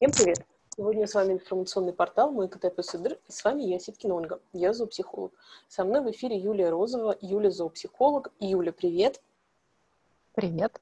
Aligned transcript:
Всем 0.00 0.12
привет! 0.12 0.46
Сегодня 0.76 1.08
с 1.08 1.14
вами 1.14 1.32
информационный 1.32 1.92
портал 1.92 2.30
«Мой 2.30 2.48
КТ 2.48 2.72
Псидр» 2.76 3.18
и 3.26 3.32
с 3.32 3.42
вами 3.42 3.62
я, 3.62 3.80
Ситкин 3.80 4.12
Ольга, 4.12 4.38
я 4.52 4.72
зоопсихолог. 4.72 5.32
Со 5.66 5.82
мной 5.82 6.02
в 6.02 6.10
эфире 6.12 6.36
Юлия 6.36 6.70
Розова, 6.70 7.18
Юля 7.20 7.50
зоопсихолог. 7.50 8.30
Юля, 8.38 8.70
привет! 8.70 9.20
Привет! 10.34 10.80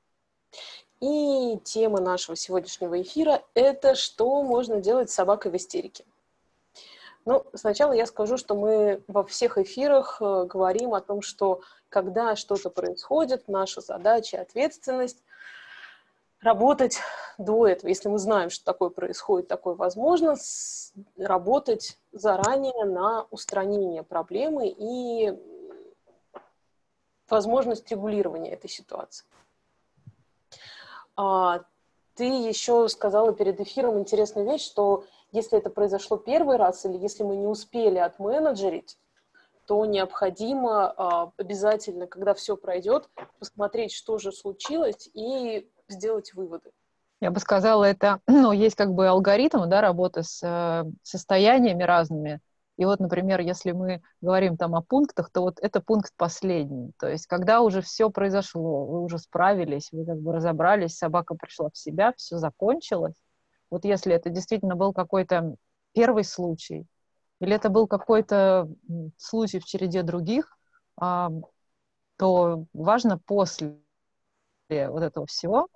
И 1.01 1.59
тема 1.65 2.03
нашего 2.03 2.37
сегодняшнего 2.37 3.01
эфира– 3.01 3.43
это 3.55 3.95
что 3.95 4.43
можно 4.43 4.83
делать 4.83 5.11
с 5.11 5.15
собакой 5.15 5.51
в 5.51 5.57
истерике. 5.57 6.05
Ну, 7.25 7.47
сначала 7.55 7.93
я 7.95 8.05
скажу, 8.05 8.37
что 8.37 8.55
мы 8.55 9.03
во 9.09 9.25
всех 9.25 9.57
эфирах 9.57 10.19
э, 10.21 10.45
говорим 10.45 10.93
о 10.93 11.01
том, 11.01 11.23
что 11.23 11.63
когда 11.89 12.37
что-то 12.37 12.69
происходит, 12.69 13.49
наша 13.49 13.81
задача, 13.81 14.43
ответственность 14.43 15.23
работать 16.41 16.99
до 17.39 17.67
этого. 17.67 17.89
Если 17.89 18.09
мы 18.09 18.19
знаем, 18.19 18.51
что 18.51 18.65
такое 18.65 18.91
происходит, 18.91 19.49
такое 19.49 19.75
возможно, 19.75 20.37
работать 21.17 21.99
заранее 22.13 22.85
на 22.85 23.27
устранение 23.31 24.03
проблемы 24.03 24.69
и 24.69 25.35
возможность 27.29 27.91
регулирования 27.91 28.53
этой 28.53 28.71
ситуации. 28.71 29.27
А, 31.17 31.65
ты 32.15 32.25
еще 32.25 32.89
сказала 32.89 33.33
перед 33.33 33.61
эфиром 33.61 33.99
интересную 33.99 34.47
вещь, 34.47 34.65
что 34.65 35.05
если 35.33 35.59
это 35.59 35.71
произошло 35.71 36.17
первый 36.17 36.57
раз 36.57 36.85
или 36.85 36.97
если 36.97 37.25
мы 37.25 37.37
не 37.37 37.47
успели 37.47 37.99
отменеджерить, 37.99 38.97
то 39.67 39.85
необходимо 39.85 40.93
а, 40.97 41.33
обязательно, 41.37 42.07
когда 42.07 42.35
все 42.35 42.57
пройдет, 42.57 43.09
посмотреть, 43.39 43.93
что 43.93 44.19
же 44.19 44.31
случилось, 44.31 45.11
и 45.13 45.69
сделать 45.89 46.33
выводы. 46.35 46.71
Я 47.21 47.31
бы 47.31 47.41
сказала, 47.41 47.85
это, 47.85 48.21
ну, 48.27 48.53
есть 48.53 48.77
как 48.77 48.93
бы 48.93 49.09
алгоритм, 49.09 49.69
да, 49.69 49.81
работы 49.81 50.23
с 50.23 50.41
э, 50.43 50.85
состояниями 51.03 51.83
разными. 51.83 52.41
И 52.77 52.85
вот, 52.85 53.01
например, 53.01 53.41
если 53.41 53.73
мы 53.73 54.03
говорим 54.21 54.59
там 54.59 54.75
о 54.75 54.83
пунктах, 54.83 55.31
то 55.33 55.41
вот 55.41 55.59
это 55.63 55.81
пункт 55.81 56.13
последний. 56.17 56.93
То 56.99 57.09
есть, 57.09 57.27
когда 57.27 57.63
уже 57.63 57.81
все 57.81 58.11
произошло, 58.11 58.85
вы 58.85 59.03
уже 59.03 59.19
справились, 59.19 59.89
вы 59.93 60.05
как 60.05 60.19
бы 60.19 60.35
разобрались, 60.35 60.99
собака 60.99 61.35
пришла 61.35 61.71
в 61.71 61.79
себя, 61.79 62.13
все 62.17 62.37
закончилось. 62.37 63.17
Вот 63.71 63.87
если 63.87 64.15
это 64.15 64.29
действительно 64.29 64.77
был 64.77 64.93
какой-то 64.93 65.57
первый 65.93 66.25
случай, 66.25 66.87
или 67.41 67.55
это 67.55 67.71
был 67.71 67.87
какой-то 67.87 68.69
случай 69.17 69.59
в 69.59 69.65
череде 69.65 70.03
других, 70.03 70.57
то 70.99 72.65
важно 72.75 73.19
после 73.19 73.79
вот 74.69 75.03
этого 75.03 75.27
всего 75.27 75.69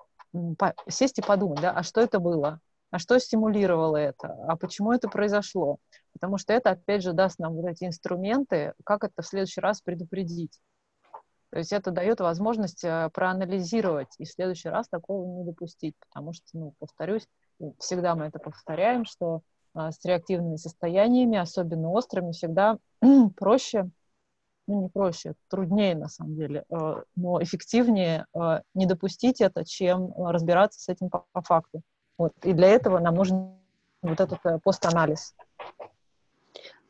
сесть 0.88 1.18
и 1.18 1.22
подумать, 1.22 1.60
да, 1.60 1.72
а 1.72 1.82
что 1.82 2.00
это 2.00 2.18
было, 2.18 2.60
а 2.90 2.98
что 2.98 3.18
стимулировало 3.18 3.96
это, 3.96 4.36
а 4.48 4.56
почему 4.56 4.92
это 4.92 5.08
произошло. 5.08 5.78
Потому 6.12 6.38
что 6.38 6.52
это, 6.52 6.70
опять 6.70 7.02
же, 7.02 7.12
даст 7.12 7.38
нам 7.38 7.54
вот 7.54 7.66
эти 7.66 7.84
инструменты, 7.84 8.74
как 8.84 9.04
это 9.04 9.22
в 9.22 9.26
следующий 9.26 9.60
раз 9.60 9.80
предупредить. 9.80 10.58
То 11.50 11.58
есть 11.58 11.72
это 11.72 11.90
дает 11.90 12.20
возможность 12.20 12.84
э, 12.84 13.10
проанализировать 13.12 14.14
и 14.18 14.24
в 14.24 14.30
следующий 14.30 14.68
раз 14.68 14.88
такого 14.88 15.26
не 15.26 15.44
допустить. 15.44 15.96
Потому 15.98 16.32
что, 16.32 16.44
ну, 16.52 16.74
повторюсь, 16.78 17.26
всегда 17.80 18.14
мы 18.14 18.26
это 18.26 18.38
повторяем, 18.38 19.04
что 19.04 19.42
а, 19.74 19.90
с 19.90 20.04
реактивными 20.04 20.56
состояниями, 20.56 21.38
особенно 21.38 21.90
острыми, 21.90 22.30
всегда 22.30 22.78
проще 23.36 23.90
ну, 24.66 24.82
не 24.82 24.88
проще, 24.88 25.34
труднее 25.48 25.94
на 25.96 26.08
самом 26.08 26.36
деле, 26.36 26.64
э, 26.70 27.02
но 27.16 27.42
эффективнее 27.42 28.26
э, 28.34 28.60
не 28.74 28.86
допустить 28.86 29.40
это, 29.40 29.64
чем 29.64 30.12
разбираться 30.16 30.80
с 30.80 30.88
этим 30.88 31.10
по, 31.10 31.24
по 31.32 31.42
факту. 31.42 31.82
Вот. 32.18 32.32
И 32.42 32.52
для 32.52 32.68
этого 32.68 32.98
нам 32.98 33.14
нужен 33.14 33.54
вот 34.02 34.20
этот 34.20 34.38
э, 34.44 34.58
постанализ. 34.62 35.34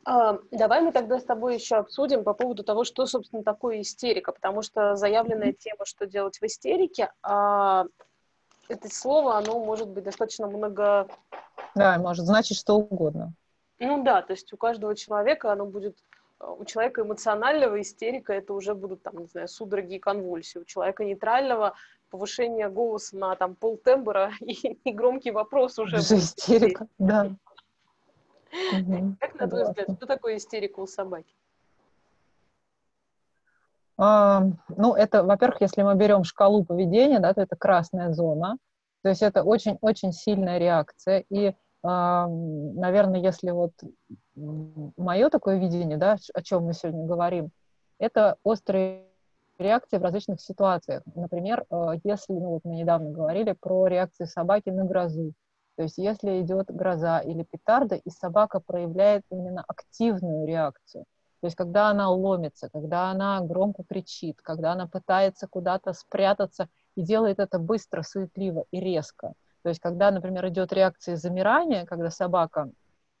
А, 0.03 0.39
давай 0.51 0.81
мы 0.81 0.91
тогда 0.91 1.19
с 1.19 1.23
тобой 1.23 1.55
еще 1.55 1.75
обсудим 1.75 2.23
по 2.23 2.33
поводу 2.33 2.63
того, 2.63 2.83
что, 2.83 3.05
собственно, 3.05 3.43
такое 3.43 3.81
истерика, 3.81 4.31
потому 4.31 4.61
что 4.61 4.95
заявленная 4.95 5.53
тема, 5.53 5.85
что 5.85 6.07
делать 6.07 6.39
в 6.39 6.43
истерике, 6.43 7.11
а 7.21 7.85
это 8.67 8.93
слово, 8.93 9.37
оно 9.37 9.63
может 9.63 9.89
быть 9.89 10.03
достаточно 10.03 10.47
много... 10.47 11.07
Да, 11.75 11.97
может 11.99 12.25
значить 12.25 12.57
что 12.57 12.75
угодно. 12.75 13.33
Ну 13.79 14.03
да, 14.03 14.21
то 14.21 14.33
есть 14.33 14.51
у 14.53 14.57
каждого 14.57 14.95
человека 14.95 15.51
оно 15.51 15.65
будет 15.65 15.97
у 16.41 16.65
человека 16.65 17.01
эмоционального 17.01 17.81
истерика 17.81 18.33
это 18.33 18.53
уже 18.53 18.73
будут 18.73 19.03
там, 19.03 19.17
не 19.17 19.25
знаю, 19.25 19.47
судороги 19.47 19.95
и 19.95 19.99
конвульсии. 19.99 20.59
У 20.59 20.65
человека 20.65 21.03
нейтрального 21.03 21.75
повышение 22.09 22.69
голоса 22.69 23.15
на 23.15 23.35
там 23.35 23.55
полтембра 23.55 24.31
и, 24.41 24.53
и 24.53 24.91
громкий 24.91 25.31
вопрос 25.31 25.79
уже. 25.79 25.97
Уже 25.97 26.17
истерика, 26.17 26.87
да. 26.97 27.31
Как 29.19 29.39
на 29.39 29.47
твой 29.47 29.63
взгляд, 29.63 29.91
что 29.95 30.05
такое 30.05 30.37
истерика 30.37 30.81
у 30.81 30.87
собаки? 30.87 31.33
А, 33.97 34.43
ну, 34.67 34.93
это, 34.93 35.23
во-первых, 35.23 35.61
если 35.61 35.83
мы 35.83 35.95
берем 35.95 36.23
шкалу 36.23 36.65
поведения, 36.65 37.19
да, 37.19 37.33
то 37.33 37.41
это 37.41 37.55
красная 37.55 38.11
зона. 38.11 38.57
То 39.03 39.09
есть 39.09 39.21
это 39.21 39.43
очень-очень 39.43 40.11
сильная 40.11 40.57
реакция. 40.57 41.23
И 41.29 41.53
наверное, 41.83 43.19
если 43.21 43.49
вот 43.51 43.71
мое 44.97 45.29
такое 45.29 45.57
видение, 45.57 45.97
да, 45.97 46.17
о 46.33 46.41
чем 46.41 46.65
мы 46.65 46.73
сегодня 46.73 47.05
говорим, 47.05 47.51
это 47.99 48.37
острые 48.43 49.05
реакции 49.57 49.97
в 49.97 50.03
различных 50.03 50.41
ситуациях. 50.41 51.03
Например, 51.15 51.65
э, 51.69 51.93
если, 52.03 52.33
ну 52.33 52.49
вот 52.51 52.61
мы 52.63 52.75
недавно 52.75 53.11
говорили 53.11 53.53
про 53.59 53.87
реакции 53.87 54.25
собаки 54.25 54.69
на 54.69 54.85
грозу, 54.85 55.33
то 55.75 55.83
есть 55.83 55.97
если 55.97 56.41
идет 56.41 56.67
гроза 56.67 57.19
или 57.19 57.43
петарда, 57.43 57.95
и 57.95 58.09
собака 58.09 58.59
проявляет 58.59 59.23
именно 59.29 59.63
активную 59.67 60.47
реакцию, 60.47 61.05
то 61.41 61.47
есть 61.47 61.55
когда 61.55 61.89
она 61.89 62.09
ломится, 62.09 62.69
когда 62.69 63.11
она 63.11 63.39
громко 63.41 63.83
кричит, 63.83 64.41
когда 64.41 64.73
она 64.73 64.87
пытается 64.87 65.47
куда-то 65.47 65.93
спрятаться 65.93 66.67
и 66.95 67.01
делает 67.01 67.39
это 67.39 67.59
быстро, 67.59 68.01
суетливо 68.03 68.65
и 68.71 68.79
резко– 68.79 69.33
то 69.63 69.69
есть, 69.69 69.79
когда, 69.79 70.11
например, 70.11 70.47
идет 70.47 70.73
реакция 70.73 71.15
замирания, 71.15 71.85
когда 71.85 72.09
собака 72.09 72.71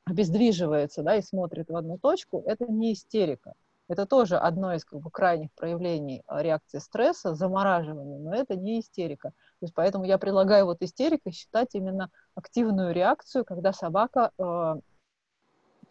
обездвиживается 0.05 1.03
да, 1.03 1.15
и 1.15 1.21
смотрит 1.21 1.69
в 1.69 1.75
одну 1.75 1.97
точку, 1.97 2.43
это 2.45 2.65
не 2.65 2.93
истерика. 2.93 3.53
Это 3.87 4.05
тоже 4.05 4.37
одно 4.37 4.73
из 4.73 4.85
как 4.85 5.01
бы, 5.01 5.11
крайних 5.11 5.51
проявлений 5.53 6.23
а, 6.25 6.41
реакции 6.41 6.79
стресса, 6.79 7.35
замораживания, 7.35 8.19
но 8.19 8.33
это 8.33 8.55
не 8.55 8.79
истерика. 8.79 9.31
То 9.31 9.65
есть 9.65 9.73
поэтому 9.73 10.05
я 10.05 10.17
предлагаю 10.17 10.65
вот 10.65 10.81
истерикой 10.81 11.33
считать 11.33 11.75
именно 11.75 12.09
активную 12.33 12.93
реакцию, 12.93 13.43
когда 13.43 13.73
собака 13.73 14.31
э, 14.37 14.75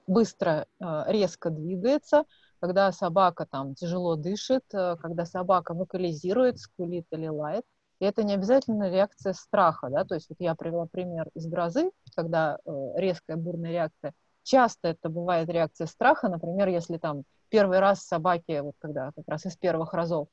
быстро, 0.07 0.67
э, 0.81 1.05
резко 1.09 1.51
двигается, 1.51 2.25
когда 2.59 2.91
собака 2.93 3.47
там 3.47 3.75
тяжело 3.75 4.17
дышит, 4.17 4.65
э, 4.73 4.97
когда 4.97 5.27
собака 5.27 5.75
вокализирует, 5.75 6.59
скулит 6.59 7.07
или 7.11 7.29
лает. 7.29 7.65
И 8.01 8.05
это 8.05 8.25
не 8.25 8.35
обязательно 8.35 8.91
реакция 8.91 9.35
страха, 9.35 9.89
да, 9.91 10.05
то 10.05 10.15
есть 10.15 10.29
вот 10.31 10.41
я 10.41 10.55
привела 10.55 10.87
пример 10.87 11.29
из 11.35 11.47
грозы, 11.47 11.91
когда 12.17 12.59
э, 12.65 12.71
резкая 12.97 13.37
бурная 13.37 13.71
реакция. 13.71 14.15
Часто 14.43 14.89
это 14.89 15.09
бывает 15.11 15.49
реакция 15.49 15.87
страха, 15.87 16.29
например, 16.29 16.69
если 16.69 16.97
там 16.97 17.25
первый 17.51 17.79
раз 17.79 18.03
собаки, 18.03 18.61
вот 18.61 18.75
когда 18.79 19.13
как 19.13 19.29
раз 19.29 19.45
из 19.47 19.57
первых 19.57 19.93
разов, 19.93 20.29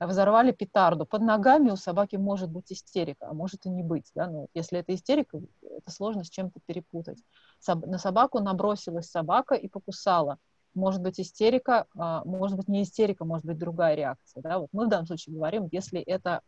взорвали 0.00 0.52
петарду, 0.52 1.04
под 1.04 1.22
ногами 1.22 1.70
у 1.70 1.76
собаки 1.76 2.16
может 2.16 2.50
быть 2.50 2.72
истерика, 2.72 3.28
а 3.28 3.34
может 3.34 3.66
и 3.66 3.70
не 3.70 3.82
быть, 3.82 4.10
да, 4.14 4.28
ну, 4.28 4.48
если 4.54 4.78
это 4.78 4.94
истерика, 4.94 5.38
это 5.62 5.90
сложно 5.90 6.24
с 6.24 6.30
чем-то 6.30 6.58
перепутать. 6.64 7.18
Соб- 7.60 7.86
на 7.86 7.98
собаку 7.98 8.40
набросилась 8.40 9.10
собака 9.10 9.54
и 9.54 9.68
покусала, 9.68 10.38
может 10.74 11.02
быть 11.02 11.20
истерика, 11.20 11.86
а, 11.96 12.22
может 12.24 12.56
быть 12.56 12.68
не 12.68 12.82
истерика, 12.82 13.24
может 13.24 13.44
быть 13.44 13.58
другая 13.58 13.94
реакция. 13.94 14.42
Да? 14.42 14.58
Вот 14.58 14.68
мы 14.72 14.86
в 14.86 14.88
данном 14.88 15.06
случае 15.06 15.34
говорим, 15.34 15.68
если 15.72 16.00
это 16.00 16.42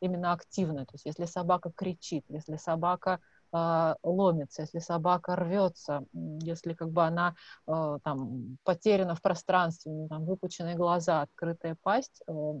именно 0.00 0.32
активно, 0.32 0.86
то 0.86 0.94
есть 0.94 1.04
если 1.04 1.26
собака 1.26 1.70
кричит, 1.74 2.24
если 2.28 2.56
собака 2.56 3.20
э, 3.52 3.94
ломится, 4.02 4.62
если 4.62 4.78
собака 4.78 5.36
рвется, 5.36 6.04
если 6.42 6.72
как 6.72 6.90
бы 6.90 7.04
она 7.04 7.34
э, 7.66 7.98
там 8.02 8.56
потеряна 8.64 9.14
в 9.14 9.20
пространстве, 9.20 10.06
там 10.08 10.24
выпученные 10.24 10.74
глаза, 10.74 11.20
открытая 11.20 11.76
пасть. 11.82 12.22
Э, 12.26 12.60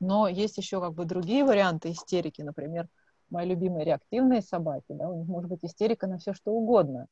но 0.00 0.28
есть 0.28 0.56
еще 0.56 0.80
как 0.80 0.94
бы 0.94 1.04
другие 1.04 1.44
варианты 1.44 1.90
истерики, 1.90 2.40
например, 2.40 2.88
мои 3.30 3.46
любимые 3.46 3.84
реактивные 3.84 4.40
собаки, 4.40 4.86
да, 4.88 5.08
у 5.08 5.18
них 5.18 5.26
может 5.28 5.50
быть 5.50 5.64
истерика 5.64 6.06
на 6.06 6.18
все 6.18 6.32
что 6.32 6.52
угодно. 6.52 7.08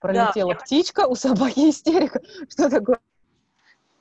Пролетела 0.00 0.54
да, 0.54 0.60
птичка, 0.60 1.06
у 1.06 1.14
собаки 1.14 1.70
истерика. 1.70 2.20
Что 2.48 2.68
такое? 2.68 3.00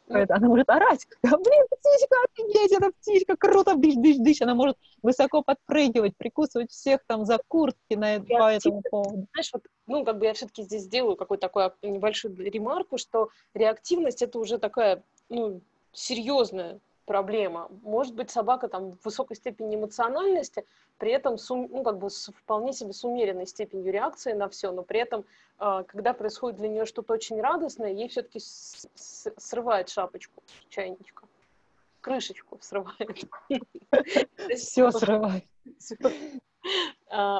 Ну, 0.08 0.24
она 0.30 0.48
может 0.48 0.70
орать. 0.70 1.08
Да, 1.24 1.32
блин, 1.32 1.66
птичка, 1.68 2.16
офигеть, 2.26 2.72
эта 2.74 2.92
птичка, 2.92 3.36
круто, 3.36 3.76
дыш, 3.76 3.96
дыш, 3.96 4.18
дыш. 4.18 4.42
Она 4.42 4.54
может 4.54 4.78
высоко 5.02 5.42
подпрыгивать, 5.42 6.16
прикусывать 6.16 6.72
всех 6.72 7.04
там 7.08 7.26
за 7.26 7.40
куртки 7.48 7.96
на, 7.96 8.20
по 8.20 8.52
этому 8.52 8.84
поводу. 8.84 9.28
Знаешь, 9.34 9.50
вот, 9.52 9.64
ну, 9.88 10.06
как 10.06 10.20
бы 10.20 10.26
я 10.26 10.34
все-таки 10.34 10.62
здесь 10.64 10.84
сделаю 10.84 11.16
какую-то 11.16 11.48
такую 11.48 11.72
небольшую 11.82 12.36
ремарку, 12.38 13.00
что 13.00 13.30
реактивность— 13.56 14.22
это 14.24 14.38
уже 14.38 14.60
такая, 14.60 15.04
ну, 15.30 15.62
серьезная 15.92 16.80
проблема. 17.06 17.70
Может 17.84 18.16
быть, 18.16 18.30
собака 18.30 18.68
там 18.68 18.92
в 18.92 19.06
высокой 19.06 19.36
степени 19.36 19.76
эмоциональности, 19.76 20.66
при 20.98 21.12
этом 21.12 21.38
сум, 21.38 21.68
ну, 21.72 21.84
как 21.84 21.98
бы 21.98 22.10
с 22.10 22.32
вполне 22.32 22.74
себе 22.74 22.94
с 22.94 23.04
умеренной 23.04 23.48
степенью 23.48 23.92
реакции 23.92 24.34
на 24.34 24.50
все, 24.50 24.72
но 24.72 24.84
при 24.84 25.00
этом, 25.00 25.26
э, 25.60 25.84
когда 25.88 26.14
происходит 26.14 26.58
для 26.58 26.68
нее 26.68 26.86
что-то 26.86 27.14
очень 27.14 27.40
радостное, 27.42 27.92
ей 27.92 28.08
все-таки 28.08 28.40
срывает 28.40 29.90
шапочку 29.90 30.44
чайничка, 30.70 31.26
крышечку 32.02 32.58
срывает. 32.62 33.24
Все 34.56 34.92
срывает. 34.92 35.46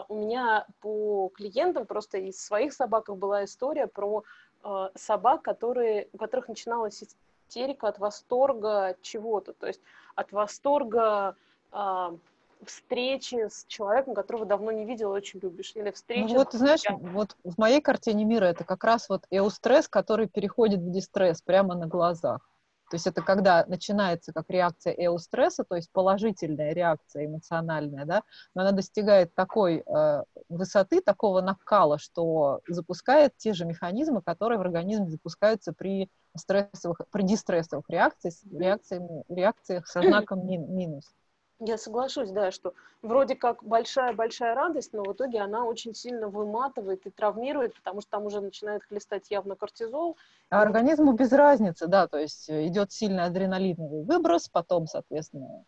У 0.08 0.16
меня 0.16 0.68
по 0.82 1.30
клиентам 1.30 1.88
просто 1.88 2.20
из 2.20 2.40
своих 2.40 2.74
собак 2.74 3.10
была 3.18 3.46
история 3.46 3.88
про 3.88 4.24
э, 4.64 4.90
собак, 4.94 5.42
которые, 5.42 6.10
у 6.14 6.18
которых 6.18 6.48
начиналась 6.48 7.04
истерика 7.48 7.88
от 7.88 8.00
восторга 8.00 8.96
чего-то, 9.02 9.54
то 9.54 9.68
есть 9.68 9.82
от 10.16 10.32
восторга 10.32 11.36
э, 11.72 12.18
встречи 12.64 13.48
с 13.50 13.66
человеком, 13.68 14.14
которого 14.14 14.46
давно 14.46 14.72
не 14.72 14.86
видел, 14.86 15.12
очень 15.12 15.40
любишь, 15.40 15.74
или 15.76 15.92
встречи. 15.92 16.34
Ну, 16.34 16.40
вот, 16.40 16.54
знаешь, 16.54 16.84
вот 16.90 17.36
в 17.44 17.58
моей 17.58 17.82
картине 17.82 18.26
мира 18.26 18.46
это 18.46 18.64
как 18.64 18.84
раз 18.84 19.10
вот 19.10 19.26
эустресс, 19.30 19.88
который 19.88 20.28
переходит 20.28 20.80
в 20.80 20.92
дистресс 20.92 21.42
прямо 21.42 21.76
на 21.76 21.88
глазах. 21.88 22.50
То 22.96 22.98
есть 22.98 23.08
это 23.08 23.22
когда 23.22 23.66
начинается 23.68 24.32
как 24.32 24.46
реакция 24.48 24.94
эустресса, 24.94 25.66
то 25.66 25.76
есть 25.76 25.92
положительная 25.92 26.72
реакция 26.72 27.26
эмоциональная, 27.26 28.06
да, 28.06 28.24
но 28.54 28.62
она 28.62 28.72
достигает 28.72 29.36
такой 29.36 29.84
э, 29.86 30.24
высоты, 30.48 31.02
такого 31.02 31.42
накала, 31.42 32.00
что 32.00 32.62
запускает 32.70 33.36
те 33.36 33.52
же 33.52 33.66
механизмы, 33.66 34.22
которые 34.22 34.60
в 34.60 34.62
организме 34.62 35.10
запускаются 35.10 35.74
при 35.74 36.10
стрессовых, 36.38 37.02
при 37.12 37.24
дистрессовых 37.24 37.84
реакциях, 37.90 38.36
реакциях, 38.50 39.04
реакциях 39.28 39.88
со 39.88 40.02
знаком 40.02 40.48
мин, 40.48 40.74
минус. 40.74 41.14
Я 41.60 41.78
соглашусь, 41.78 42.32
да, 42.32 42.52
что 42.52 42.74
вроде 43.02 43.36
как 43.36 43.64
большая-большая 43.64 44.56
радость, 44.56 44.92
но 44.92 45.04
в 45.04 45.14
итоге 45.14 45.40
она 45.40 45.64
очень 45.64 45.94
сильно 45.94 46.28
выматывает 46.28 47.06
и 47.06 47.10
травмирует, 47.10 47.76
потому 47.76 48.02
что 48.02 48.12
там 48.12 48.26
уже 48.26 48.42
начинает 48.42 48.84
хлестать 48.84 49.32
явно 49.32 49.56
кортизол. 49.56 50.18
А 50.50 50.62
организму 50.62 51.14
без 51.14 51.32
разницы, 51.32 51.88
да, 51.88 52.08
то 52.08 52.18
есть 52.18 52.50
э, 52.50 52.68
идет 52.68 52.92
сильный 52.92 53.24
адреналиновый 53.24 54.04
выброс, 54.04 54.50
потом, 54.50 54.88
соответственно, 54.88 55.64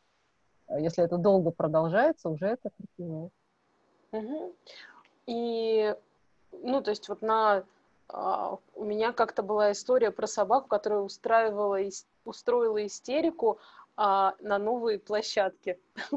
э, 0.67 0.81
если 0.81 1.05
это 1.05 1.17
долго 1.17 1.51
продолжается, 1.51 2.29
уже 2.29 2.47
это 2.47 2.69
кортизол. 2.77 3.31
Угу. 4.11 4.55
И, 5.27 5.95
ну, 6.51 6.81
то 6.81 6.89
есть 6.89 7.07
вот 7.07 7.21
на 7.21 7.63
Uh, 8.09 8.57
у 8.73 8.85
меня 8.85 9.11
как-то 9.11 9.43
была 9.43 9.73
история 9.73 10.11
про 10.11 10.27
собаку, 10.27 10.69
которая 10.69 11.01
устраивала, 11.01 11.77
устроила 12.23 12.85
истерику, 12.85 13.59
а, 13.99 14.35
на 14.41 14.59
новые 14.59 14.99
площадки. 14.99 15.79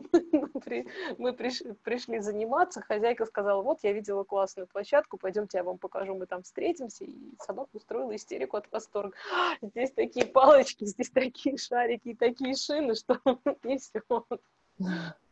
мы 1.19 1.33
пришли 1.33 2.21
заниматься, 2.21 2.83
хозяйка 2.83 3.25
сказала, 3.25 3.63
вот, 3.63 3.79
я 3.83 3.93
видела 3.93 4.23
классную 4.23 4.67
площадку, 4.67 5.17
пойдемте, 5.17 5.59
я 5.59 5.65
вам 5.65 5.79
покажу, 5.79 6.15
мы 6.15 6.27
там 6.27 6.43
встретимся. 6.43 7.05
И 7.05 7.17
собака 7.41 7.71
устроила 7.73 8.15
истерику 8.15 8.59
от 8.59 8.71
восторга. 8.71 9.17
Здесь 9.63 9.93
такие 9.93 10.27
палочки, 10.27 10.85
здесь 10.85 11.09
такие 11.09 11.57
шарики, 11.57 12.15
такие 12.15 12.55
шины, 12.55 12.95
что 12.95 13.19
не 13.65 13.79
все. 13.79 14.03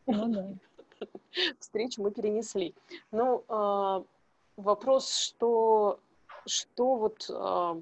Ну 0.07 0.57
Встречу 1.59 2.01
мы 2.01 2.11
перенесли. 2.11 2.73
Ну, 3.11 3.43
а, 3.47 4.03
вопрос, 4.57 5.13
что, 5.13 5.99
что 6.45 6.95
вот 6.95 7.29
а, 7.29 7.79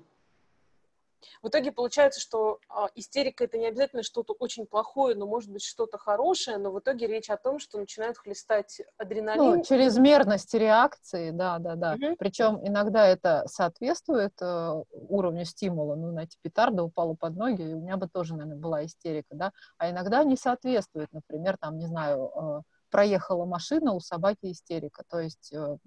в 1.41 1.49
итоге 1.49 1.71
получается, 1.71 2.19
что 2.19 2.59
а, 2.69 2.89
истерика 2.95 3.43
это 3.43 3.57
не 3.57 3.67
обязательно 3.67 4.03
что-то 4.03 4.33
очень 4.39 4.65
плохое, 4.65 5.15
но 5.15 5.25
может 5.27 5.49
быть 5.49 5.63
что-то 5.63 5.97
хорошее, 5.97 6.57
но 6.57 6.71
в 6.71 6.79
итоге 6.79 7.07
речь 7.07 7.29
о 7.29 7.37
том, 7.37 7.59
что 7.59 7.77
начинают 7.77 8.17
хлестать 8.17 8.81
адреналин. 8.97 9.43
Ну, 9.43 9.63
чрезмерность 9.63 10.53
реакции, 10.53 11.31
да, 11.31 11.59
да, 11.59 11.75
да. 11.75 11.93
Угу. 11.93 12.15
Причем 12.17 12.59
иногда 12.67 13.07
это 13.07 13.43
соответствует 13.47 14.33
э, 14.41 14.83
уровню 14.91 15.45
стимула. 15.45 15.95
Ну, 15.95 16.11
знаете, 16.11 16.37
петарда 16.41 16.83
упала 16.83 17.13
под 17.13 17.35
ноги, 17.35 17.61
и 17.61 17.73
у 17.73 17.79
меня 17.79 17.97
бы 17.97 18.07
тоже, 18.07 18.35
наверное, 18.35 18.59
была 18.59 18.85
истерика, 18.85 19.35
да. 19.35 19.51
А 19.77 19.89
иногда 19.89 20.23
не 20.23 20.37
соответствует, 20.37 21.11
например, 21.11 21.57
там, 21.57 21.77
не 21.77 21.87
знаю, 21.87 22.31
э, 22.35 22.61
проехала 22.89 23.45
машина, 23.45 23.93
у 23.93 23.99
собаки 23.99 24.51
истерика. 24.51 25.03
То 25.09 25.19
есть 25.19 25.51
э, 25.53 25.77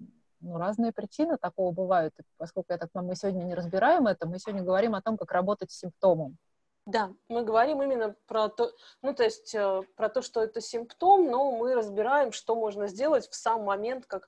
ну, 0.41 0.57
разные 0.57 0.91
причины 0.91 1.37
такого 1.37 1.71
бывают. 1.71 2.13
И 2.19 2.23
поскольку 2.37 2.73
я 2.73 2.77
так 2.77 2.89
мы 2.93 3.15
сегодня 3.15 3.43
не 3.43 3.55
разбираем 3.55 4.07
это, 4.07 4.27
мы 4.27 4.39
сегодня 4.39 4.63
говорим 4.63 4.95
о 4.95 5.01
том, 5.01 5.17
как 5.17 5.31
работать 5.31 5.71
с 5.71 5.79
симптомом. 5.79 6.37
Да, 6.85 7.13
мы 7.29 7.43
говорим 7.43 7.81
именно 7.83 8.15
про 8.25 8.49
то, 8.49 8.71
ну, 9.01 9.13
то 9.13 9.23
есть 9.23 9.53
э, 9.53 9.83
про 9.95 10.09
то, 10.09 10.23
что 10.23 10.41
это 10.41 10.61
симптом, 10.61 11.29
но 11.29 11.51
мы 11.51 11.75
разбираем, 11.75 12.31
что 12.31 12.55
можно 12.55 12.87
сделать 12.87 13.29
в 13.29 13.35
сам 13.35 13.63
момент, 13.63 14.07
как, 14.07 14.27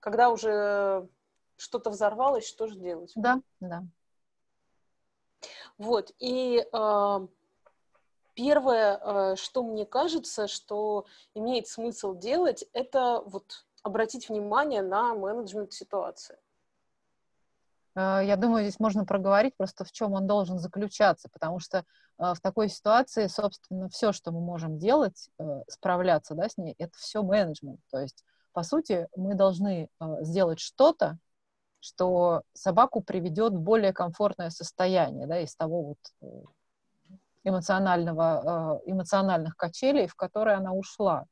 когда 0.00 0.28
уже 0.28 1.08
что-то 1.56 1.90
взорвалось, 1.90 2.46
что 2.46 2.66
же 2.66 2.76
делать. 2.76 3.12
Да, 3.16 3.40
да. 3.60 3.82
Вот, 5.78 6.12
и 6.18 6.66
э, 6.70 7.26
первое, 8.34 9.00
э, 9.02 9.36
что 9.36 9.62
мне 9.62 9.86
кажется, 9.86 10.46
что 10.46 11.06
имеет 11.34 11.68
смысл 11.68 12.14
делать, 12.14 12.64
это 12.74 13.22
вот 13.24 13.64
обратить 13.84 14.28
внимание 14.28 14.82
на 14.82 15.14
менеджмент 15.14 15.72
ситуации? 15.72 16.36
Э, 17.94 18.20
я 18.24 18.36
думаю, 18.36 18.64
здесь 18.64 18.80
можно 18.80 19.04
проговорить 19.04 19.56
просто 19.56 19.84
в 19.84 19.92
чем 19.92 20.14
он 20.14 20.26
должен 20.26 20.58
заключаться, 20.58 21.28
потому 21.32 21.60
что 21.60 21.78
э, 21.78 21.82
в 22.18 22.40
такой 22.40 22.68
ситуации, 22.68 23.28
собственно, 23.28 23.88
все, 23.88 24.12
что 24.12 24.32
мы 24.32 24.40
можем 24.40 24.78
делать, 24.78 25.28
э, 25.38 25.62
справляться 25.68 26.34
да, 26.34 26.48
с 26.48 26.56
ней, 26.56 26.74
это 26.78 26.96
все 26.98 27.22
менеджмент. 27.22 27.80
То 27.90 28.00
есть, 28.00 28.24
по 28.52 28.62
сути, 28.62 29.08
мы 29.16 29.34
должны 29.34 29.88
сделать 30.20 30.60
что-то, 30.60 31.18
что 31.80 32.42
собаку 32.54 33.02
приведет 33.02 33.52
в 33.52 33.60
более 33.60 33.92
комфортное 33.92 34.50
состояние 34.50 35.26
да, 35.26 35.40
из 35.40 35.54
того 35.54 35.82
вот 35.82 35.98
эмоционального, 37.42 38.80
эмоциональных 38.86 39.56
качелей, 39.56 40.06
в 40.06 40.14
которые 40.14 40.56
она 40.56 40.72
ушла. 40.72 41.26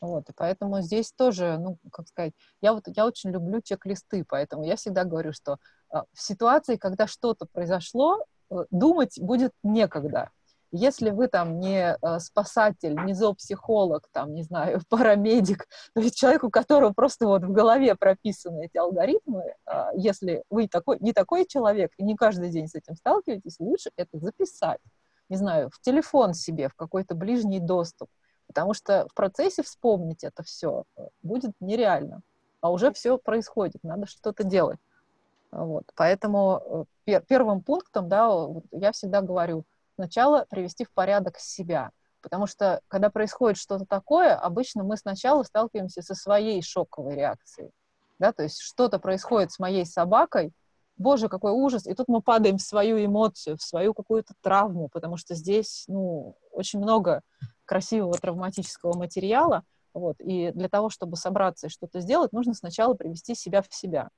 Вот, 0.00 0.30
и 0.30 0.32
поэтому 0.34 0.80
здесь 0.80 1.12
тоже, 1.12 1.58
ну, 1.58 1.76
как 1.92 2.08
сказать, 2.08 2.32
я 2.62 2.72
вот, 2.72 2.84
я 2.86 3.06
очень 3.06 3.30
люблю 3.30 3.60
чек-листы, 3.60 4.24
поэтому 4.26 4.64
я 4.64 4.76
всегда 4.76 5.04
говорю, 5.04 5.32
что 5.32 5.58
э, 5.92 5.98
в 6.12 6.22
ситуации, 6.22 6.76
когда 6.76 7.06
что-то 7.06 7.46
произошло, 7.52 8.24
э, 8.50 8.64
думать 8.70 9.18
будет 9.20 9.52
некогда. 9.62 10.30
Если 10.72 11.10
вы 11.10 11.28
там 11.28 11.58
не 11.58 11.96
э, 12.00 12.18
спасатель, 12.18 12.94
не 13.04 13.12
зоопсихолог, 13.12 14.08
там, 14.12 14.32
не 14.32 14.42
знаю, 14.42 14.80
парамедик, 14.88 15.66
то 15.94 16.00
есть 16.00 16.16
человек, 16.16 16.44
у 16.44 16.50
которого 16.50 16.92
просто 16.94 17.26
вот 17.26 17.42
в 17.42 17.52
голове 17.52 17.94
прописаны 17.94 18.66
эти 18.66 18.78
алгоритмы, 18.78 19.54
э, 19.66 19.84
если 19.96 20.44
вы 20.48 20.66
такой, 20.66 20.96
не 21.00 21.12
такой 21.12 21.44
человек 21.44 21.92
и 21.98 22.04
не 22.04 22.16
каждый 22.16 22.48
день 22.48 22.68
с 22.68 22.74
этим 22.74 22.94
сталкиваетесь, 22.96 23.56
лучше 23.58 23.90
это 23.96 24.18
записать. 24.18 24.80
Не 25.28 25.36
знаю, 25.36 25.70
в 25.70 25.80
телефон 25.82 26.32
себе, 26.32 26.68
в 26.68 26.74
какой-то 26.74 27.14
ближний 27.14 27.60
доступ 27.60 28.08
Потому 28.50 28.74
что 28.74 29.06
в 29.08 29.14
процессе 29.14 29.62
вспомнить 29.62 30.24
это 30.24 30.42
все 30.42 30.82
э, 30.96 31.06
будет 31.22 31.52
нереально. 31.60 32.22
А 32.60 32.72
уже 32.72 32.92
все 32.92 33.16
происходит, 33.16 33.84
надо 33.84 34.06
что-то 34.06 34.42
делать. 34.42 34.80
Вот. 35.52 35.84
Поэтому 35.94 36.60
э, 36.64 36.84
пер 37.04 37.22
первым 37.22 37.60
пунктом, 37.62 38.08
да, 38.08 38.28
я 38.72 38.90
всегда 38.90 39.22
говорю, 39.22 39.62
сначала 39.94 40.46
привести 40.50 40.84
в 40.84 40.90
порядок 40.90 41.38
себя. 41.38 41.92
Потому 42.22 42.48
что, 42.48 42.80
когда 42.88 43.08
происходит 43.08 43.56
что-то 43.56 43.86
такое, 43.86 44.34
обычно 44.34 44.82
мы 44.82 44.96
сначала 44.96 45.44
сталкиваемся 45.44 46.02
со 46.02 46.16
своей 46.16 46.60
шоковой 46.60 47.14
реакцией. 47.14 47.70
Да? 48.18 48.32
То 48.32 48.42
есть 48.42 48.60
что-то 48.60 48.98
происходит 48.98 49.52
с 49.52 49.60
моей 49.60 49.86
собакой, 49.86 50.52
боже, 50.96 51.28
какой 51.28 51.52
ужас, 51.52 51.86
и 51.86 51.94
тут 51.94 52.08
мы 52.08 52.20
падаем 52.20 52.58
в 52.58 52.62
свою 52.62 53.02
эмоцию, 53.04 53.56
в 53.56 53.62
свою 53.62 53.94
какую-то 53.94 54.34
травму, 54.42 54.88
потому 54.88 55.16
что 55.16 55.36
здесь, 55.36 55.84
ну, 55.86 56.34
очень 56.50 56.80
много 56.80 57.22
красивого 57.70 58.18
травматического 58.18 58.98
материала, 58.98 59.62
вот, 59.94 60.16
и 60.18 60.50
для 60.50 60.68
того, 60.68 60.90
чтобы 60.90 61.14
собраться 61.14 61.68
и 61.68 61.70
что-то 61.70 62.00
сделать, 62.00 62.32
нужно 62.32 62.52
сначала 62.52 62.94
привести 62.94 63.36
себя 63.36 63.62
в 63.62 63.72
себя. 63.72 64.10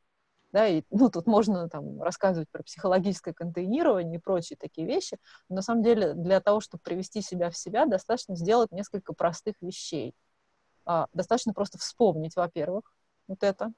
Да, 0.52 0.66
и, 0.66 0.84
ну, 0.90 1.10
тут 1.10 1.26
можно 1.26 1.68
там 1.68 2.00
рассказывать 2.00 2.48
про 2.50 2.62
психологическое 2.62 3.34
контейнирование 3.34 4.18
и 4.18 4.22
прочие 4.22 4.56
такие 4.58 4.86
вещи, 4.86 5.18
но 5.50 5.56
на 5.56 5.62
самом 5.62 5.82
деле 5.82 6.14
для 6.14 6.40
того, 6.40 6.60
чтобы 6.60 6.82
привести 6.82 7.20
себя 7.20 7.50
в 7.50 7.56
себя, 7.58 7.84
достаточно 7.84 8.36
сделать 8.36 8.72
несколько 8.72 9.12
простых 9.12 9.56
вещей. 9.60 10.14
А, 10.86 11.08
достаточно 11.12 11.52
просто 11.52 11.76
вспомнить, 11.76 12.36
во-первых, 12.36 12.90
вот 13.28 13.42
это. 13.42 13.70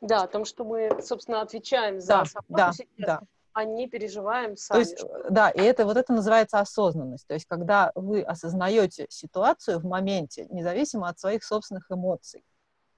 Да, 0.00 0.22
о 0.22 0.28
том, 0.28 0.46
что 0.46 0.64
мы, 0.64 1.02
собственно, 1.02 1.42
отвечаем 1.42 2.00
за 2.00 2.08
да, 2.08 2.24
собаку 2.24 2.54
да, 2.54 2.72
сейчас. 2.72 2.88
Да 2.96 3.20
а 3.54 3.64
не 3.64 3.88
переживаем 3.88 4.56
сами. 4.56 4.82
То 4.82 4.90
есть, 4.90 5.04
да, 5.30 5.48
и 5.48 5.60
это 5.60 5.86
вот 5.86 5.96
это 5.96 6.12
называется 6.12 6.58
осознанность. 6.58 7.26
То 7.26 7.34
есть, 7.34 7.46
когда 7.46 7.92
вы 7.94 8.20
осознаете 8.22 9.06
ситуацию 9.08 9.78
в 9.78 9.84
моменте, 9.84 10.46
независимо 10.50 11.08
от 11.08 11.18
своих 11.18 11.44
собственных 11.44 11.90
эмоций. 11.90 12.44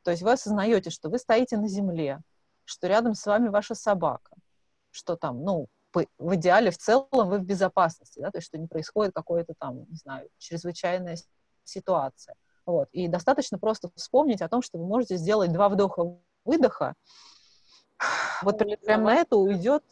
То 0.03 0.11
есть 0.11 0.23
вы 0.23 0.33
осознаете, 0.33 0.91
что 0.91 1.11
вы 1.11 1.19
стоите 1.19 1.59
на 1.59 1.69
земле, 1.69 2.21
что 2.65 2.87
рядом 2.87 3.15
с 3.15 3.27
вами 3.27 3.49
ваша 3.49 3.75
собака, 3.75 4.35
что 4.91 5.17
там, 5.17 5.45
ну, 5.45 5.69
в 5.93 6.35
идеале, 6.35 6.71
в 6.71 6.79
целом 6.79 7.07
вы 7.11 7.39
в 7.39 7.45
безопасности, 7.45 8.21
да, 8.21 8.31
то 8.31 8.39
есть 8.39 8.49
что 8.49 8.59
не 8.59 8.67
происходит 8.67 9.15
какое-то 9.15 9.55
там, 9.59 9.87
не 9.89 9.97
знаю, 9.97 10.29
чрезвычайная 10.39 11.17
ситуация. 11.65 12.35
Вот. 12.65 12.89
И 12.93 13.09
достаточно 13.09 13.59
просто 13.59 13.91
вспомнить 13.95 14.43
о 14.43 14.49
том, 14.49 14.63
что 14.63 14.79
вы 14.79 14.87
можете 14.87 15.17
сделать 15.17 15.53
два 15.53 15.69
вдоха-выдоха. 15.69 16.95
Вот 18.43 18.59
прям 18.59 19.05
на 19.05 19.15
это 19.15 19.37
уйдет... 19.37 19.83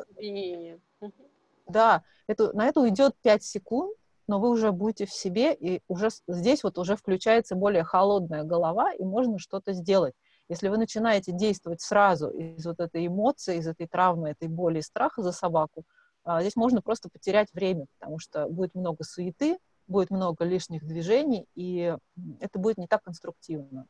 Да, 1.67 2.03
это, 2.27 2.53
на 2.53 2.67
это 2.67 2.81
уйдет 2.81 3.15
5 3.23 3.43
секунд, 3.43 3.97
но 4.27 4.39
вы 4.39 4.51
уже 4.51 4.73
будете 4.73 5.07
в 5.07 5.13
себе, 5.13 5.55
и 5.55 5.83
уже 5.89 6.11
здесь 6.29 6.63
вот 6.63 6.79
уже 6.79 6.97
включается 6.97 7.55
более 7.55 7.85
холодная 7.85 8.45
голова, 8.45 8.93
и 8.93 9.03
можно 9.03 9.39
что-то 9.39 9.73
сделать. 9.73 10.15
Если 10.49 10.69
вы 10.69 10.77
начинаете 10.77 11.33
действовать 11.33 11.81
сразу 11.81 12.29
из 12.29 12.65
вот 12.67 12.81
этой 12.81 13.07
эмоции, 13.07 13.59
из 13.59 13.67
этой 13.67 13.87
травмы, 13.87 14.31
этой 14.31 14.49
боли 14.49 14.79
и 14.79 14.83
страха 14.83 15.23
за 15.23 15.33
собаку, 15.33 15.85
а, 16.25 16.41
здесь 16.41 16.57
можно 16.57 16.83
просто 16.83 17.09
потерять 17.09 17.53
время, 17.53 17.87
потому 17.99 18.19
что 18.19 18.49
будет 18.49 18.75
много 18.75 19.05
суеты, 19.05 19.59
будет 19.87 20.11
много 20.11 20.45
лишних 20.45 20.87
движений, 20.87 21.47
и 21.55 21.97
это 22.41 22.59
будет 22.59 22.79
не 22.79 22.87
так 22.87 23.03
конструктивно. 23.03 23.87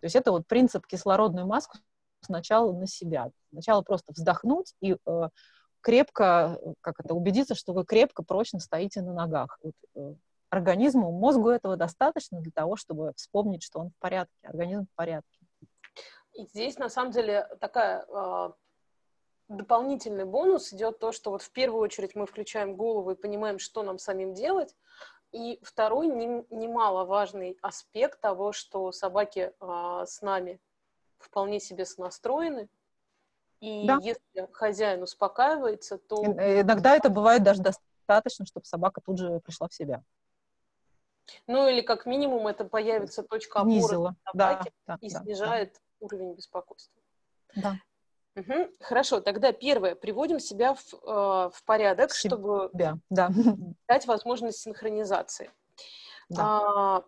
То 0.00 0.06
есть 0.06 0.16
это 0.16 0.32
вот 0.32 0.46
принцип 0.46 0.86
кислородную 0.86 1.46
маску 1.46 1.78
сначала 2.20 2.72
на 2.72 2.86
себя. 2.86 3.30
Сначала 3.52 3.82
просто 3.82 4.12
вздохнуть 4.12 4.74
и 4.80 4.96
э, 5.06 5.28
крепко, 5.80 6.58
как 6.80 7.00
это, 7.00 7.14
убедиться, 7.14 7.54
что 7.54 7.72
вы 7.72 7.84
крепко, 7.84 8.22
прочно 8.22 8.60
стоите 8.60 9.02
на 9.02 9.12
ногах. 9.12 9.58
Вот, 9.62 9.74
э, 9.96 10.14
организму, 10.50 11.12
мозгу 11.12 11.48
этого 11.48 11.76
достаточно 11.76 12.40
для 12.40 12.52
того, 12.52 12.76
чтобы 12.76 13.12
вспомнить, 13.16 13.62
что 13.62 13.80
он 13.80 13.90
в 13.90 13.98
порядке, 13.98 14.32
организм 14.42 14.86
в 14.86 14.96
порядке. 14.96 15.38
И 16.34 16.44
здесь, 16.46 16.78
на 16.78 16.88
самом 16.88 17.12
деле, 17.12 17.48
такая 17.60 18.04
э, 18.08 18.50
дополнительный 19.48 20.24
бонус 20.24 20.72
идет 20.72 20.98
то, 20.98 21.12
что 21.12 21.30
вот 21.30 21.42
в 21.42 21.50
первую 21.50 21.82
очередь 21.82 22.14
мы 22.14 22.26
включаем 22.26 22.76
голову 22.76 23.10
и 23.10 23.16
понимаем, 23.16 23.58
что 23.58 23.82
нам 23.82 23.98
самим 23.98 24.34
делать. 24.34 24.76
И 25.32 25.60
второй 25.62 26.08
не, 26.08 26.44
немаловажный 26.50 27.56
аспект 27.62 28.20
того, 28.20 28.52
что 28.52 28.90
собаки 28.92 29.52
э, 29.60 30.04
с 30.06 30.22
нами 30.22 30.60
вполне 31.20 31.60
себе 31.60 31.84
сонастроены, 31.84 32.68
и 33.60 33.86
да. 33.86 33.98
если 34.02 34.48
хозяин 34.52 35.02
успокаивается, 35.02 35.98
то... 35.98 36.24
Иногда 36.24 36.96
это 36.96 37.10
бывает 37.10 37.42
даже 37.42 37.62
достаточно, 37.62 38.46
чтобы 38.46 38.64
собака 38.66 39.00
тут 39.00 39.18
же 39.18 39.40
пришла 39.40 39.68
в 39.68 39.74
себя. 39.74 40.02
Ну 41.46 41.68
или 41.68 41.80
как 41.82 42.06
минимум 42.06 42.46
это 42.46 42.64
появится 42.64 43.22
точка 43.22 43.60
опоры 43.60 43.80
Снизила. 43.80 44.16
собаки 44.24 44.72
да, 44.86 44.98
и 45.00 45.10
да, 45.10 45.20
снижает 45.20 45.74
да. 45.74 46.06
уровень 46.06 46.34
беспокойства. 46.34 47.00
Да. 47.54 47.76
Угу. 48.36 48.70
Хорошо, 48.80 49.20
тогда 49.20 49.52
первое, 49.52 49.94
приводим 49.94 50.40
себя 50.40 50.74
в, 50.74 50.94
э, 50.94 51.50
в 51.52 51.62
порядок, 51.64 52.12
себя. 52.12 52.30
чтобы 52.30 52.70
да. 52.72 52.98
дать 53.88 54.06
возможность 54.06 54.60
синхронизации. 54.60 55.50
Да. 56.28 56.42
А, 56.42 57.04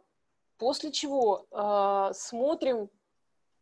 после 0.59 0.91
чего 0.93 1.47
э, 1.51 2.13
смотрим 2.15 2.91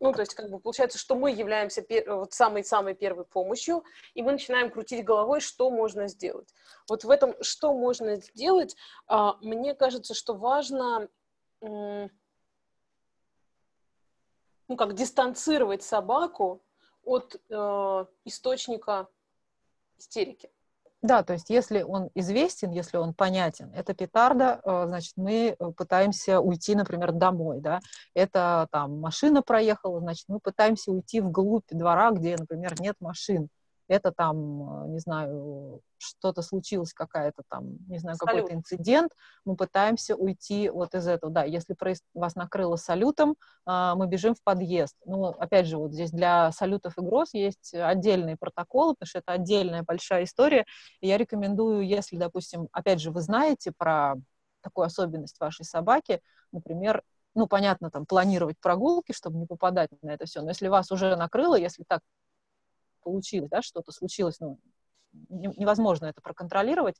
ну, 0.00 0.12
то 0.12 0.20
есть, 0.20 0.34
как 0.34 0.50
бы 0.50 0.58
получается, 0.58 0.98
что 0.98 1.14
мы 1.14 1.30
являемся 1.30 1.84
вот 2.06 2.32
самой-самой 2.32 2.94
первой 2.94 3.26
помощью, 3.26 3.84
и 4.14 4.22
мы 4.22 4.32
начинаем 4.32 4.70
крутить 4.70 5.04
головой, 5.04 5.40
что 5.40 5.70
можно 5.70 6.08
сделать. 6.08 6.54
Вот 6.88 7.04
в 7.04 7.10
этом, 7.10 7.34
что 7.42 7.74
можно 7.74 8.16
сделать, 8.16 8.76
а, 9.06 9.36
мне 9.42 9.74
кажется, 9.74 10.14
что 10.14 10.34
важно, 10.34 11.08
ну, 11.60 12.08
как 14.76 14.94
дистанцировать 14.94 15.82
собаку 15.82 16.62
от 17.04 17.36
э, 17.48 18.04
источника 18.24 19.08
истерики. 19.98 20.50
Да, 21.02 21.22
то 21.22 21.32
есть 21.32 21.48
если 21.48 21.80
он 21.82 22.10
известен, 22.14 22.70
если 22.72 22.98
он 22.98 23.14
понятен, 23.14 23.72
это 23.74 23.94
петарда, 23.94 24.60
э, 24.62 24.84
значит, 24.86 25.14
мы 25.16 25.56
э, 25.58 25.72
пытаемся 25.74 26.40
уйти, 26.40 26.74
например, 26.74 27.12
домой, 27.12 27.60
да, 27.60 27.80
это 28.14 28.68
там 28.70 29.00
машина 29.00 29.40
проехала, 29.42 30.00
значит, 30.00 30.26
мы 30.28 30.40
пытаемся 30.40 30.90
уйти 30.92 31.22
вглубь 31.22 31.64
двора, 31.70 32.10
где, 32.10 32.36
например, 32.36 32.78
нет 32.80 32.96
машин 33.00 33.48
это 33.90 34.12
там, 34.12 34.84
э, 34.84 34.88
не 34.88 35.00
знаю, 35.00 35.80
что-то 35.98 36.42
случилось, 36.42 36.94
какая-то 36.94 37.42
там, 37.48 37.76
не 37.88 37.98
знаю, 37.98 38.16
какой-то 38.18 38.54
инцидент, 38.54 39.12
мы 39.44 39.56
пытаемся 39.56 40.14
уйти 40.14 40.70
вот 40.70 40.94
из 40.94 41.08
этого. 41.08 41.32
Да, 41.32 41.44
если 41.44 41.76
вас 42.14 42.36
накрыло 42.36 42.76
салютом, 42.76 43.36
а, 43.66 43.96
мы 43.96 44.06
бежим 44.06 44.34
в 44.34 44.42
подъезд. 44.42 44.96
Ну, 45.04 45.26
опять 45.26 45.66
же, 45.66 45.76
вот 45.76 45.92
здесь 45.92 46.12
для 46.12 46.52
салютов 46.52 46.96
и 46.98 47.02
гроз 47.02 47.34
есть 47.34 47.74
отдельные 47.74 48.36
протоколы, 48.36 48.94
потому 48.94 49.08
что 49.08 49.18
это 49.18 49.32
отдельная 49.32 49.82
большая 49.82 50.24
история. 50.24 50.64
И 51.00 51.08
я 51.08 51.18
рекомендую, 51.18 51.86
если, 51.86 52.16
допустим, 52.16 52.68
опять 52.72 53.00
же, 53.00 53.10
вы 53.10 53.20
знаете 53.20 53.72
про 53.76 54.14
такую 54.62 54.86
особенность 54.86 55.40
вашей 55.40 55.64
собаки, 55.64 56.20
например, 56.52 57.02
ну, 57.34 57.46
понятно, 57.46 57.90
там, 57.90 58.06
планировать 58.06 58.58
прогулки, 58.60 59.12
чтобы 59.12 59.38
не 59.38 59.46
попадать 59.46 59.90
на 60.02 60.10
это 60.10 60.26
все, 60.26 60.42
но 60.42 60.48
если 60.48 60.68
вас 60.68 60.90
уже 60.90 61.16
накрыло, 61.16 61.56
если 61.56 61.84
так 61.86 62.00
получилось, 63.02 63.50
да, 63.50 63.62
что-то 63.62 63.92
случилось, 63.92 64.40
ну, 64.40 64.58
невозможно 65.12 66.06
это 66.06 66.20
проконтролировать, 66.20 66.96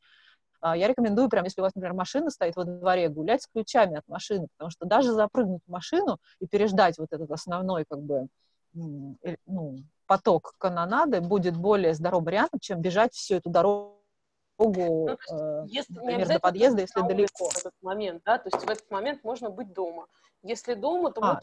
а, 0.61 0.77
я 0.77 0.89
рекомендую, 0.89 1.29
прям, 1.29 1.45
если 1.45 1.61
у 1.61 1.65
вас, 1.65 1.75
например, 1.75 1.95
машина 1.95 2.31
стоит 2.31 2.57
во 2.57 2.65
дворе, 2.65 3.09
гулять 3.09 3.43
с 3.43 3.47
ключами 3.47 3.97
от 3.97 4.07
машины, 4.09 4.49
потому 4.57 4.71
что 4.71 4.85
даже 4.85 5.13
запрыгнуть 5.13 5.63
в 5.67 5.71
машину 5.71 6.19
и 6.39 6.47
переждать 6.47 6.99
вот 6.99 7.09
этот 7.11 7.31
основной, 7.31 7.85
как 7.89 8.01
бы, 8.01 8.29
ну, 8.75 9.79
поток 10.07 10.55
канонады 10.59 11.21
будет 11.21 11.57
более 11.57 11.95
здоровым 11.95 12.27
вариантом, 12.27 12.61
чем 12.61 12.81
бежать 12.81 13.15
всю 13.15 13.37
эту 13.37 13.49
дорогу 13.49 13.97
ну, 14.59 15.09
э, 15.09 15.65
если, 15.69 15.95
например, 15.95 16.29
до 16.29 16.39
подъезда, 16.39 16.83
если 16.83 17.01
далеко. 17.01 17.49
В 17.49 17.57
этот 17.57 17.73
момент, 17.81 18.23
да, 18.27 18.37
то 18.37 18.51
есть 18.53 18.63
в 18.63 18.69
этот 18.69 18.91
момент 18.91 19.25
можно 19.25 19.49
быть 19.49 19.73
дома. 19.73 20.07
Если 20.43 20.75
дома, 20.75 21.11
то 21.13 21.23
а. 21.23 21.35
мы 21.35 21.41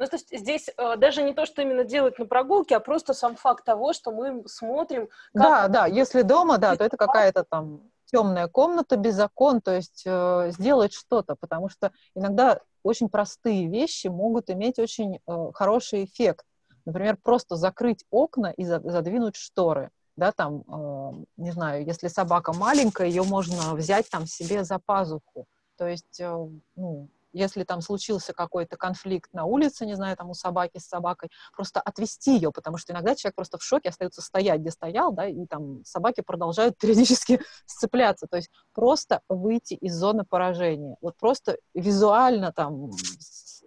ну, 0.00 0.06
то 0.06 0.16
есть 0.16 0.36
здесь 0.36 0.70
э, 0.74 0.96
даже 0.96 1.22
не 1.22 1.34
то, 1.34 1.44
что 1.44 1.60
именно 1.60 1.84
делать 1.84 2.18
на 2.18 2.24
прогулке, 2.24 2.74
а 2.74 2.80
просто 2.80 3.12
сам 3.12 3.36
факт 3.36 3.66
того, 3.66 3.92
что 3.92 4.12
мы 4.12 4.42
смотрим... 4.48 5.08
Как... 5.34 5.42
Да, 5.42 5.68
да, 5.68 5.86
если 5.86 6.22
дома, 6.22 6.56
да, 6.56 6.74
то 6.74 6.84
это 6.84 6.96
какая-то 6.96 7.44
там 7.44 7.82
темная 8.06 8.48
комната 8.48 8.96
без 8.96 9.20
окон, 9.20 9.60
то 9.60 9.72
есть 9.76 10.04
э, 10.06 10.52
сделать 10.52 10.94
что-то, 10.94 11.36
потому 11.36 11.68
что 11.68 11.92
иногда 12.14 12.60
очень 12.82 13.10
простые 13.10 13.68
вещи 13.68 14.06
могут 14.06 14.48
иметь 14.48 14.78
очень 14.78 15.16
э, 15.18 15.50
хороший 15.52 16.06
эффект. 16.06 16.46
Например, 16.86 17.18
просто 17.22 17.56
закрыть 17.56 18.06
окна 18.10 18.52
и 18.52 18.64
за, 18.64 18.80
задвинуть 18.80 19.36
шторы. 19.36 19.90
Да, 20.16 20.32
там, 20.32 20.64
э, 20.66 21.24
не 21.36 21.50
знаю, 21.50 21.84
если 21.84 22.08
собака 22.08 22.54
маленькая, 22.54 23.06
ее 23.06 23.22
можно 23.22 23.74
взять 23.74 24.08
там 24.08 24.26
себе 24.26 24.64
за 24.64 24.78
пазуху. 24.78 25.46
То 25.76 25.86
есть, 25.86 26.20
э, 26.20 26.48
ну, 26.76 27.10
если 27.32 27.64
там 27.64 27.80
случился 27.80 28.32
какой-то 28.32 28.76
конфликт 28.76 29.32
на 29.32 29.44
улице, 29.44 29.86
не 29.86 29.94
знаю, 29.94 30.16
там 30.16 30.30
у 30.30 30.34
собаки 30.34 30.78
с 30.78 30.86
собакой, 30.86 31.30
просто 31.54 31.80
отвести 31.80 32.34
ее, 32.34 32.52
потому 32.52 32.76
что 32.76 32.92
иногда 32.92 33.14
человек 33.14 33.36
просто 33.36 33.58
в 33.58 33.62
шоке 33.62 33.90
остается 33.90 34.22
стоять, 34.22 34.60
где 34.60 34.70
стоял, 34.70 35.12
да, 35.12 35.26
и 35.26 35.46
там 35.46 35.84
собаки 35.84 36.20
продолжают 36.20 36.78
периодически 36.80 37.40
сцепляться. 37.66 38.26
То 38.26 38.36
есть 38.36 38.50
просто 38.72 39.20
выйти 39.28 39.74
из 39.74 39.94
зоны 39.94 40.24
поражения. 40.24 40.96
Вот 41.00 41.16
просто 41.16 41.58
визуально 41.74 42.52
там 42.52 42.90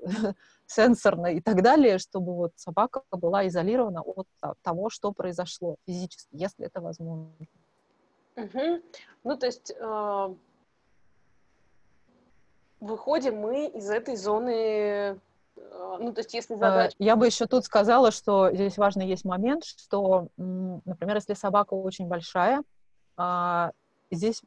сенсорно 0.66 1.28
и 1.28 1.42
так 1.42 1.62
далее, 1.62 1.98
чтобы 1.98 2.34
вот 2.36 2.52
собака 2.56 3.04
была 3.12 3.48
изолирована 3.48 4.02
от 4.02 4.28
того, 4.62 4.90
что 4.90 5.12
произошло 5.12 5.76
физически, 5.86 6.30
если 6.32 6.66
это 6.66 6.82
возможно. 6.82 7.32
Угу. 8.36 8.82
Ну, 9.24 9.38
то 9.38 9.46
есть 9.46 9.72
э, 9.72 10.36
выходим 12.84 13.38
мы 13.38 13.68
из 13.68 13.90
этой 13.90 14.16
зоны 14.16 14.52
э, 14.52 15.18
ну, 16.00 16.14
то 16.14 16.20
есть 16.20 16.34
если 16.34 16.56
задача... 16.56 16.96
Я 17.00 17.16
бы 17.16 17.26
еще 17.26 17.46
тут 17.46 17.66
сказала, 17.66 18.12
что 18.12 18.52
здесь 18.52 18.78
важный 18.78 19.08
есть 19.08 19.26
момент, 19.26 19.64
что, 19.64 20.28
например, 20.38 21.16
если 21.16 21.34
собака 21.34 21.74
очень 21.74 22.08
большая, 22.08 22.64
а, 23.16 23.72
здесь 24.12 24.42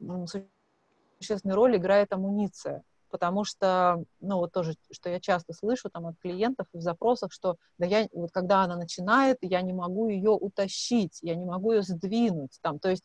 существенную 1.19 1.55
роль 1.55 1.77
играет 1.77 2.13
амуниция, 2.13 2.83
потому 3.09 3.43
что, 3.43 4.03
ну, 4.19 4.37
вот 4.37 4.51
тоже, 4.51 4.73
что 4.91 5.09
я 5.09 5.19
часто 5.19 5.53
слышу 5.53 5.89
там 5.89 6.07
от 6.07 6.17
клиентов 6.19 6.67
в 6.73 6.81
запросах, 6.81 7.31
что, 7.31 7.55
да 7.77 7.85
я, 7.85 8.07
вот 8.13 8.31
когда 8.31 8.63
она 8.63 8.75
начинает, 8.75 9.37
я 9.41 9.61
не 9.61 9.73
могу 9.73 10.09
ее 10.09 10.31
утащить, 10.31 11.19
я 11.21 11.35
не 11.35 11.45
могу 11.45 11.71
ее 11.71 11.81
сдвинуть, 11.81 12.59
там, 12.61 12.79
то 12.79 12.89
есть 12.89 13.03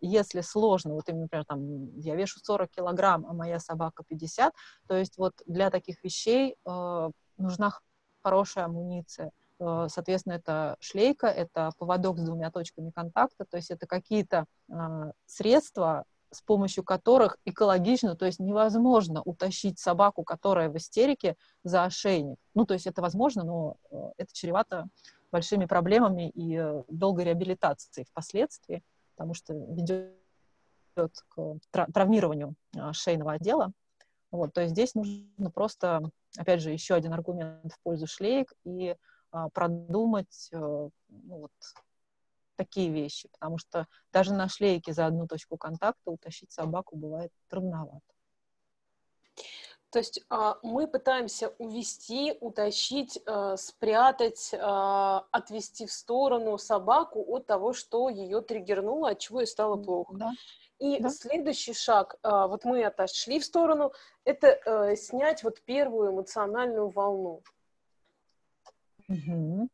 если 0.00 0.42
сложно, 0.42 0.94
вот 0.94 1.08
например, 1.08 1.44
там, 1.46 1.98
я 1.98 2.14
вешу 2.14 2.40
40 2.42 2.70
килограмм, 2.70 3.26
а 3.26 3.32
моя 3.32 3.58
собака 3.58 4.04
50, 4.06 4.52
то 4.86 4.96
есть 4.96 5.16
вот 5.18 5.34
для 5.46 5.70
таких 5.70 6.02
вещей 6.04 6.56
э, 6.64 7.10
нужна 7.38 7.72
хорошая 8.22 8.66
амуниция. 8.66 9.30
Э, 9.58 9.86
соответственно, 9.88 10.34
это 10.34 10.76
шлейка, 10.80 11.26
это 11.26 11.70
поводок 11.78 12.18
с 12.18 12.22
двумя 12.22 12.50
точками 12.50 12.90
контакта, 12.90 13.44
то 13.44 13.56
есть 13.56 13.70
это 13.70 13.86
какие-то 13.86 14.44
э, 14.68 14.74
средства, 15.26 16.04
с 16.30 16.42
помощью 16.42 16.84
которых 16.84 17.38
экологично, 17.44 18.16
то 18.16 18.26
есть 18.26 18.40
невозможно 18.40 19.22
утащить 19.24 19.78
собаку, 19.78 20.24
которая 20.24 20.68
в 20.68 20.76
истерике, 20.76 21.36
за 21.62 21.84
ошейник. 21.84 22.36
Ну, 22.54 22.66
то 22.66 22.74
есть 22.74 22.86
это 22.86 23.00
возможно, 23.00 23.44
но 23.44 23.76
это 24.18 24.32
чревато 24.32 24.86
большими 25.30 25.66
проблемами 25.66 26.30
и 26.34 26.82
долгой 26.88 27.24
реабилитацией 27.24 28.06
впоследствии. 28.10 28.82
Потому 29.16 29.34
что 29.34 29.54
ведет 29.54 30.12
к 31.28 31.58
травмированию 31.70 32.54
а, 32.76 32.92
шейного 32.92 33.32
отдела. 33.32 33.72
Вот, 34.30 34.52
то 34.52 34.60
есть 34.60 34.72
здесь 34.72 34.94
нужно 34.94 35.50
просто, 35.50 36.10
опять 36.36 36.60
же, 36.60 36.70
еще 36.70 36.94
один 36.94 37.12
аргумент 37.12 37.72
в 37.72 37.80
пользу 37.82 38.06
шлейк 38.06 38.52
и 38.64 38.94
а, 39.30 39.48
продумать 39.50 40.48
э, 40.52 40.56
ну, 40.58 40.90
вот, 41.08 41.52
такие 42.56 42.90
вещи, 42.90 43.28
потому 43.32 43.58
что 43.58 43.86
даже 44.12 44.34
на 44.34 44.48
шлейке 44.48 44.92
за 44.92 45.06
одну 45.06 45.26
точку 45.26 45.56
контакта 45.56 46.10
утащить 46.10 46.52
собаку 46.52 46.96
бывает 46.96 47.30
трудновато. 47.48 48.15
То 49.90 50.00
есть 50.00 50.20
а, 50.28 50.58
мы 50.62 50.86
пытаемся 50.88 51.48
увести, 51.58 52.36
утащить, 52.40 53.20
э, 53.24 53.56
спрятать, 53.56 54.52
а, 54.58 55.24
отвести 55.30 55.86
в 55.86 55.92
сторону 55.92 56.58
собаку 56.58 57.24
от 57.28 57.46
того, 57.46 57.72
что 57.72 58.08
ее 58.08 58.40
триггернуло, 58.40 59.10
от 59.10 59.20
чего 59.20 59.40
ей 59.40 59.46
стало 59.46 59.76
плохо. 59.76 60.14
Да. 60.16 60.32
И 60.78 61.00
да. 61.00 61.08
следующий 61.08 61.72
шаг, 61.72 62.16
а, 62.22 62.48
вот 62.48 62.64
мы 62.64 62.84
отошли 62.84 63.40
в 63.40 63.44
сторону, 63.44 63.92
это 64.24 64.48
э, 64.48 64.96
снять 64.96 65.42
вот 65.42 65.62
первую 65.62 66.12
эмоциональную 66.12 66.88
волну. 66.88 67.42
Угу. 69.08 69.68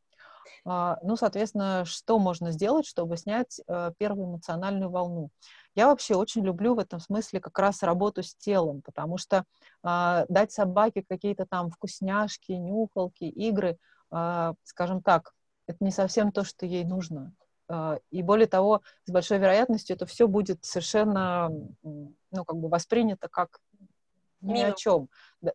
А, 0.64 0.98
ну, 1.02 1.16
соответственно, 1.16 1.84
что 1.84 2.18
можно 2.18 2.52
сделать, 2.52 2.86
чтобы 2.86 3.16
снять 3.16 3.60
э, 3.66 3.92
первую 3.98 4.28
эмоциональную 4.28 4.90
волну? 4.90 5.30
Я 5.74 5.88
вообще 5.88 6.14
очень 6.14 6.44
люблю 6.44 6.74
в 6.74 6.78
этом 6.78 7.00
смысле 7.00 7.40
как 7.40 7.58
раз 7.58 7.82
работу 7.82 8.22
с 8.22 8.34
телом, 8.36 8.82
потому 8.82 9.18
что 9.18 9.44
э, 9.82 10.24
дать 10.28 10.52
собаке 10.52 11.04
какие-то 11.08 11.46
там 11.46 11.70
вкусняшки, 11.70 12.52
нюхалки, 12.52 13.24
игры, 13.24 13.76
э, 14.12 14.52
скажем 14.62 15.02
так, 15.02 15.32
это 15.66 15.84
не 15.84 15.90
совсем 15.90 16.30
то, 16.32 16.44
что 16.44 16.66
ей 16.66 16.84
нужно. 16.84 17.32
И 18.10 18.22
более 18.22 18.48
того, 18.48 18.82
с 19.06 19.10
большой 19.10 19.38
вероятностью 19.38 19.96
это 19.96 20.04
все 20.04 20.26
будет 20.26 20.62
совершенно, 20.62 21.48
ну, 21.82 22.44
как 22.44 22.56
бы 22.56 22.68
воспринято 22.68 23.28
как 23.28 23.60
ни 24.42 24.60
о 24.60 24.72
чем. 24.72 25.08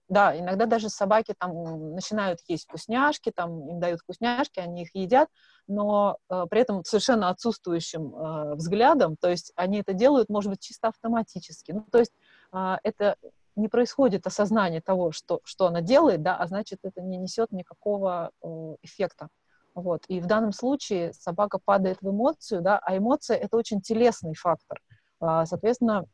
Да, 0.09 0.37
иногда 0.37 0.65
даже 0.65 0.89
собаки 0.89 1.33
там 1.37 1.93
начинают 1.93 2.39
есть 2.47 2.65
вкусняшки, 2.65 3.31
там 3.31 3.69
им 3.69 3.79
дают 3.79 4.01
вкусняшки, 4.01 4.59
они 4.59 4.83
их 4.83 4.93
едят, 4.93 5.29
но 5.67 6.17
э, 6.29 6.45
при 6.49 6.61
этом 6.61 6.83
совершенно 6.83 7.29
отсутствующим 7.29 8.13
э, 8.13 8.55
взглядом, 8.55 9.15
то 9.15 9.29
есть 9.29 9.53
они 9.55 9.79
это 9.79 9.93
делают, 9.93 10.27
может 10.27 10.51
быть, 10.51 10.59
чисто 10.59 10.89
автоматически. 10.89 11.71
Ну, 11.71 11.85
то 11.89 11.99
есть 11.99 12.11
э, 12.51 12.75
это 12.83 13.15
не 13.55 13.69
происходит 13.69 14.27
осознание 14.27 14.81
того, 14.81 15.11
что, 15.11 15.39
что 15.43 15.67
она 15.67 15.81
делает, 15.81 16.21
да, 16.21 16.35
а 16.35 16.47
значит, 16.47 16.79
это 16.83 17.01
не 17.01 17.17
несет 17.17 17.51
никакого 17.51 18.31
э, 18.43 18.47
эффекта. 18.81 19.29
Вот. 19.73 20.03
И 20.07 20.19
в 20.19 20.25
данном 20.25 20.53
случае 20.53 21.13
собака 21.13 21.59
падает 21.63 21.97
в 22.01 22.09
эмоцию, 22.09 22.61
да, 22.61 22.79
а 22.79 22.97
эмоция— 22.97 23.37
это 23.37 23.57
очень 23.57 23.81
телесный 23.81 24.35
фактор. 24.35 24.81
Э, 25.21 25.43
соответственно, 25.45 26.05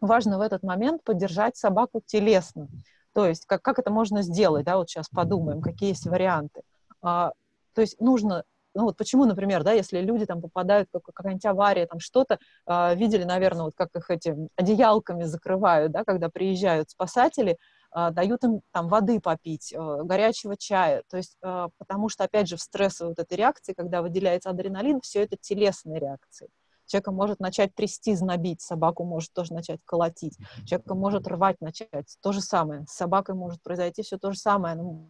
важно 0.00 0.38
в 0.38 0.40
этот 0.40 0.62
момент 0.62 1.02
поддержать 1.04 1.56
собаку 1.56 2.00
телесно. 2.04 2.68
То 3.14 3.26
есть 3.26 3.46
как, 3.46 3.62
как 3.62 3.78
это 3.78 3.90
можно 3.90 4.22
сделать, 4.22 4.64
да, 4.64 4.76
вот 4.76 4.88
сейчас 4.88 5.08
подумаем, 5.08 5.60
какие 5.60 5.90
есть 5.90 6.06
варианты. 6.06 6.62
А, 7.02 7.32
то 7.74 7.80
есть 7.80 8.00
нужно, 8.00 8.44
ну 8.74 8.84
вот 8.84 8.96
почему, 8.96 9.24
например, 9.24 9.64
да, 9.64 9.72
если 9.72 10.00
люди 10.00 10.26
там 10.26 10.40
попадают, 10.40 10.88
как, 10.92 11.02
какая-нибудь 11.02 11.44
авария, 11.46 11.86
там 11.86 12.00
что-то, 12.00 12.38
а, 12.66 12.94
видели, 12.94 13.24
наверное, 13.24 13.64
вот 13.64 13.74
как 13.76 13.94
их 13.96 14.10
этим 14.10 14.48
одеялками 14.56 15.24
закрывают, 15.24 15.92
да, 15.92 16.04
когда 16.04 16.28
приезжают 16.28 16.90
спасатели, 16.90 17.56
а, 17.90 18.10
дают 18.10 18.44
им 18.44 18.60
там 18.72 18.88
воды 18.88 19.20
попить, 19.20 19.72
а, 19.76 20.02
горячего 20.02 20.56
чая, 20.56 21.02
то 21.10 21.16
есть 21.16 21.36
а, 21.42 21.68
потому 21.78 22.08
что, 22.08 22.24
опять 22.24 22.48
же, 22.48 22.56
в 22.56 22.60
стрессовой 22.60 23.12
вот 23.12 23.18
этой 23.18 23.36
реакции, 23.36 23.72
когда 23.72 24.02
выделяется 24.02 24.50
адреналин, 24.50 25.00
все 25.00 25.22
это 25.22 25.36
телесные 25.40 25.98
реакции 25.98 26.48
человека 26.88 27.12
может 27.12 27.40
начать 27.40 27.74
трясти, 27.74 28.14
знобить, 28.14 28.60
собаку 28.60 29.04
может 29.04 29.32
тоже 29.32 29.52
начать 29.52 29.80
колотить, 29.84 30.36
человека 30.64 30.94
может 30.94 31.26
рвать 31.28 31.60
начать, 31.60 32.16
то 32.20 32.32
же 32.32 32.40
самое, 32.40 32.86
с 32.86 32.92
собакой 32.92 33.34
может 33.34 33.62
произойти 33.62 34.02
все 34.02 34.18
то 34.18 34.32
же 34.32 34.38
самое, 34.38 34.74
ну, 34.74 35.06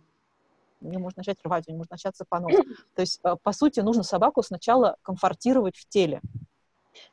у 0.81 0.89
нее 0.89 0.99
может 0.99 1.17
начать 1.17 1.39
рвать, 1.43 1.65
у 1.67 1.71
нее 1.71 1.79
может 1.79 1.91
начаться 1.91 2.25
понос. 2.29 2.53
То 2.95 3.01
есть, 3.01 3.21
э, 3.25 3.37
по 3.43 3.53
сути, 3.53 3.81
нужно 3.81 4.03
собаку 4.03 4.43
сначала 4.43 4.97
комфортировать 5.03 5.77
в 5.77 5.89
теле. 5.89 6.21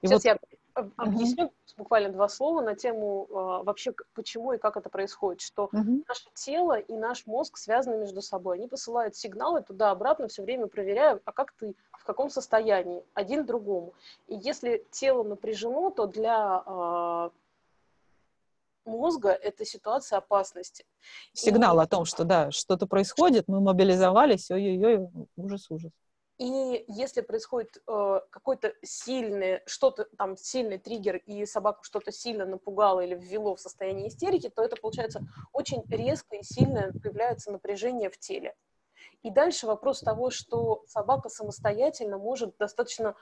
И 0.02 0.08
Сейчас 0.08 0.24
вот... 0.24 0.26
я 0.26 0.38
объясню 0.76 1.52
буквально 1.78 2.10
два 2.10 2.28
слова 2.28 2.62
на 2.62 2.76
тему 2.76 3.28
э, 3.30 3.34
вообще 3.64 3.94
почему 4.14 4.54
и 4.54 4.58
как 4.58 4.78
это 4.78 4.90
происходит, 4.90 5.42
что 5.42 5.70
mm-hmm. 5.74 6.04
наше 6.08 6.26
тело 6.34 6.78
и 6.78 6.94
наш 6.94 7.26
мозг 7.26 7.58
связаны 7.58 7.98
между 7.98 8.22
собой, 8.22 8.58
они 8.58 8.68
посылают 8.68 9.16
сигналы 9.16 9.62
туда-обратно, 9.62 10.28
все 10.28 10.44
время 10.44 10.68
проверяя, 10.68 11.20
а 11.24 11.32
как 11.32 11.54
ты, 11.54 11.76
в 11.94 12.04
каком 12.04 12.30
состоянии, 12.30 13.04
один 13.14 13.46
другому. 13.46 13.94
И 14.28 14.36
если 14.36 14.86
тело 14.92 15.24
напряжено, 15.24 15.92
то 15.92 16.08
для 16.08 16.64
э, 16.66 17.30
мозга 18.86 19.30
это 19.30 19.66
ситуация 19.66 20.18
опасности. 20.18 20.86
Сигнал 21.34 21.80
и... 21.80 21.84
о 21.84 21.88
том, 21.88 22.06
что 22.06 22.24
да, 22.26 22.52
что-то 22.52 22.86
происходит, 22.86 23.48
мы 23.48 23.62
мобилизовались, 23.62 24.52
ой-ой-ой, 24.52 25.10
ужас-ужас. 25.38 25.92
И 26.38 26.84
если 26.90 27.22
происходит 27.22 27.82
э, 27.88 28.20
какой-то 28.30 28.74
сильный, 28.84 29.62
что-то 29.66 30.06
там, 30.18 30.36
сильный 30.36 30.78
триггер, 30.78 31.18
и 31.18 31.46
собаку 31.46 31.84
что-то 31.84 32.12
сильно 32.12 32.46
напугало 32.46 33.00
или 33.00 33.16
ввело 33.16 33.56
в 33.56 33.62
состояние 33.62 34.10
истерики, 34.10 34.50
то 34.50 34.62
это, 34.62 34.76
получается, 34.76 35.22
очень 35.54 35.84
резко 35.88 36.36
и 36.36 36.44
сильно 36.44 36.92
появляется 37.02 37.52
напряжение 37.52 38.10
в 38.10 38.18
теле. 38.18 38.54
И 39.24 39.30
дальше 39.30 39.66
вопрос 39.66 40.02
того, 40.02 40.30
что 40.30 40.84
собака 40.88 41.30
самостоятельно 41.30 42.18
может 42.18 42.58
достаточно 42.58 43.16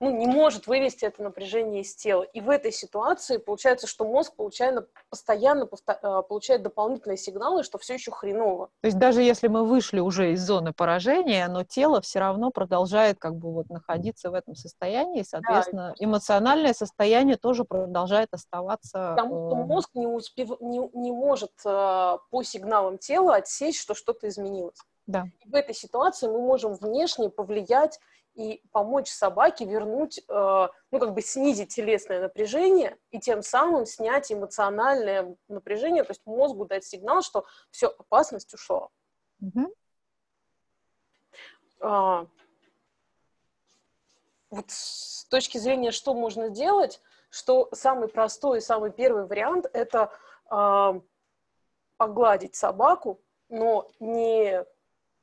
ну, 0.00 0.10
не 0.16 0.26
может 0.26 0.66
вывести 0.66 1.04
это 1.04 1.22
напряжение 1.22 1.82
из 1.82 1.94
тела. 1.94 2.22
И 2.22 2.40
в 2.40 2.50
этой 2.50 2.72
ситуации 2.72 3.38
получается, 3.38 3.86
что 3.86 4.04
мозг 4.04 4.34
получает, 4.36 4.88
постоянно 5.10 5.68
э, 5.68 6.22
получает 6.28 6.62
дополнительные 6.62 7.16
сигналы, 7.16 7.64
что 7.64 7.78
все 7.78 7.94
еще 7.94 8.12
хреново. 8.12 8.68
То 8.80 8.86
есть 8.86 8.98
даже 8.98 9.22
если 9.22 9.48
мы 9.48 9.64
вышли 9.64 9.98
уже 9.98 10.32
из 10.32 10.40
зоны 10.40 10.72
поражения, 10.72 11.48
но 11.48 11.64
тело 11.64 12.00
все 12.00 12.20
равно 12.20 12.50
продолжает 12.50 13.18
как 13.18 13.36
бы 13.36 13.52
вот 13.52 13.70
находиться 13.70 14.30
в 14.30 14.34
этом 14.34 14.54
состоянии, 14.54 15.20
и, 15.20 15.24
соответственно, 15.24 15.94
да. 15.98 16.04
эмоциональное 16.04 16.74
состояние 16.74 17.36
тоже 17.36 17.64
продолжает 17.64 18.28
оставаться. 18.32 19.14
Потому 19.16 19.48
что 19.48 19.58
э, 19.58 19.64
мозг 19.64 19.90
не, 19.94 20.06
успев... 20.06 20.60
не, 20.60 20.78
не 20.94 21.12
может 21.12 21.52
э, 21.64 22.18
по 22.30 22.42
сигналам 22.44 22.98
тела 22.98 23.36
отсечь, 23.36 23.80
что 23.80 23.94
что-то 23.94 24.28
изменилось. 24.28 24.78
Да. 25.08 25.26
И 25.44 25.48
в 25.48 25.54
этой 25.54 25.74
ситуации 25.74 26.28
мы 26.28 26.38
можем 26.38 26.74
внешне 26.74 27.30
повлиять 27.30 27.98
и 28.38 28.62
помочь 28.70 29.10
собаке 29.10 29.64
вернуть, 29.64 30.18
э, 30.18 30.22
ну, 30.28 30.98
как 31.00 31.12
бы 31.12 31.20
снизить 31.22 31.74
телесное 31.74 32.20
напряжение 32.20 32.96
и 33.10 33.18
тем 33.18 33.42
самым 33.42 33.84
снять 33.84 34.30
эмоциональное 34.30 35.36
напряжение, 35.48 36.04
то 36.04 36.12
есть 36.12 36.24
мозгу 36.24 36.64
дать 36.64 36.84
сигнал, 36.84 37.22
что 37.22 37.46
все, 37.72 37.88
опасность 37.88 38.54
ушла. 38.54 38.90
Mm-hmm. 39.42 39.74
А, 41.80 42.26
вот 44.50 44.66
с 44.68 45.24
точки 45.24 45.58
зрения, 45.58 45.90
что 45.90 46.14
можно 46.14 46.48
делать, 46.48 47.02
что 47.30 47.68
самый 47.72 48.06
простой 48.06 48.58
и 48.58 48.62
самый 48.62 48.92
первый 48.92 49.26
вариант– 49.26 49.66
это 49.72 50.12
э, 50.48 51.00
погладить 51.96 52.54
собаку, 52.54 53.20
но 53.48 53.90
не 53.98 54.64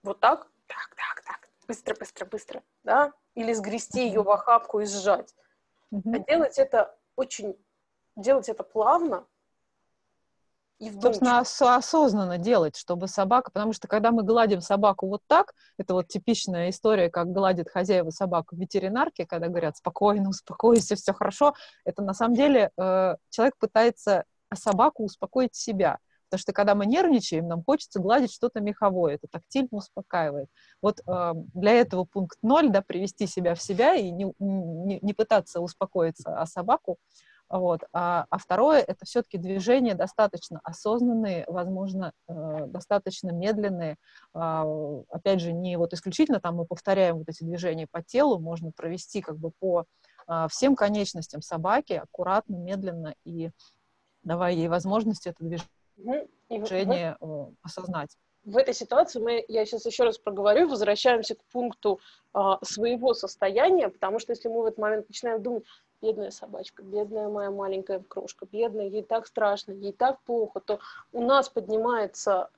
вот 0.04 0.20
так, 0.20 0.52
так, 0.68 0.96
так, 0.96 1.24
так, 1.26 1.45
быстро, 1.68 1.96
быстро, 1.96 2.26
быстро, 2.26 2.64
да, 2.84 3.14
или 3.36 3.54
сгрести 3.54 4.08
ее 4.08 4.22
в 4.22 4.30
охапку 4.30 4.80
и 4.80 4.86
сжать. 4.86 5.34
А 5.92 6.20
делать 6.20 6.58
это 6.58 6.96
очень, 7.16 7.56
делать 8.16 8.50
это 8.50 8.64
плавно 8.64 9.26
и 10.80 10.92
Собственно, 10.92 11.40
ос- 11.40 11.62
осознанно 11.62 12.38
делать, 12.38 12.76
чтобы 12.76 13.08
собака, 13.08 13.50
потому 13.50 13.72
что 13.72 13.88
когда 13.88 14.12
мы 14.12 14.24
гладим 14.24 14.60
собаку 14.60 15.08
вот 15.08 15.22
так, 15.26 15.54
это 15.78 15.94
вот 15.94 16.10
типичная 16.10 16.70
история, 16.70 17.10
как 17.10 17.32
гладит 17.32 17.70
хозяева 17.70 18.10
собаку 18.10 18.56
в 18.56 18.60
ветеринарке, 18.60 19.26
когда 19.26 19.48
говорят 19.48 19.78
спокойно, 19.78 20.30
успокойся, 20.30 20.96
все 20.96 21.14
хорошо, 21.14 21.54
это 21.86 22.04
на 22.04 22.14
самом 22.14 22.36
деле 22.36 22.72
э, 22.78 23.16
человек 23.30 23.56
пытается 23.58 24.26
собаку 24.54 25.06
успокоить 25.06 25.56
себя. 25.56 25.98
Потому 26.36 26.42
что 26.42 26.54
когда 26.54 26.76
мы 26.76 26.86
нервничаем, 26.86 27.48
нам 27.48 27.64
хочется 27.64 28.02
гладить 28.02 28.34
что-то 28.34 28.60
меховое, 28.60 29.16
это 29.16 29.28
тактильно 29.32 29.70
успокаивает. 29.72 30.50
Вот 30.82 31.00
э, 31.08 31.32
для 31.54 31.72
этого 31.72 32.04
пункт 32.04 32.38
ноль, 32.42 32.70
да, 32.70 32.82
привести 32.82 33.26
себя 33.26 33.56
в 33.56 33.62
себя 33.62 33.96
и 33.96 34.12
не, 34.12 34.34
не, 34.40 35.00
не 35.02 35.14
пытаться 35.14 35.62
успокоиться 35.62 36.38
а 36.38 36.46
собаку. 36.46 36.98
Вот. 37.48 37.84
А, 37.94 38.26
а 38.30 38.38
второе— 38.38 38.80
это 38.88 39.06
все-таки 39.06 39.38
движения 39.38 39.96
достаточно 39.96 40.60
осознанные, 40.66 41.46
возможно, 41.48 42.12
э, 42.28 42.66
достаточно 42.68 43.30
медленные. 43.30 43.96
А, 44.34 44.66
опять 45.10 45.40
же, 45.40 45.54
не 45.54 45.78
вот 45.78 45.94
исключительно 45.94 46.42
там 46.42 46.56
мы 46.56 46.66
повторяем 46.66 47.20
вот 47.20 47.30
эти 47.30 47.46
движения 47.46 47.88
по 47.90 48.04
телу, 48.04 48.40
можно 48.40 48.72
провести 48.76 49.22
как 49.22 49.38
бы 49.38 49.52
по 49.58 49.86
а, 50.28 50.50
всем 50.50 50.76
конечностям 50.76 51.42
собаки 51.42 51.94
аккуратно, 51.94 52.58
медленно 52.58 53.16
и 53.24 53.52
давая 54.24 54.52
ей 54.52 54.68
возможность 54.68 55.28
это 55.28 55.38
движение 55.40 55.70
движение 56.50 57.18
в, 57.20 57.54
осознать. 57.64 58.18
в 58.44 58.58
этой 58.58 58.74
ситуации 58.74 59.20
мы, 59.20 59.46
я 59.48 59.66
сейчас 59.66 59.86
еще 59.86 60.04
раз 60.04 60.18
проговорю, 60.18 60.68
возвращаемся 60.68 61.36
к 61.36 61.44
пункту 61.52 62.00
а, 62.34 62.60
своего 62.64 63.14
состояния, 63.14 63.90
потому 63.90 64.20
что 64.20 64.34
если 64.34 64.50
мы 64.50 64.62
в 64.62 64.66
этот 64.66 64.80
момент 64.80 65.08
начинаем 65.08 65.42
думать, 65.42 65.64
бедная 66.02 66.32
собачка, 66.32 66.84
бедная 66.84 67.30
моя 67.30 67.52
маленькая 67.52 68.00
крошка, 68.08 68.46
бедная, 68.52 68.88
ей 68.88 69.04
так 69.04 69.28
страшно, 69.28 69.72
ей 69.72 69.94
так 69.94 70.20
плохо, 70.22 70.60
то 70.60 70.80
у 71.14 71.22
нас 71.22 71.50
поднимается 71.50 72.50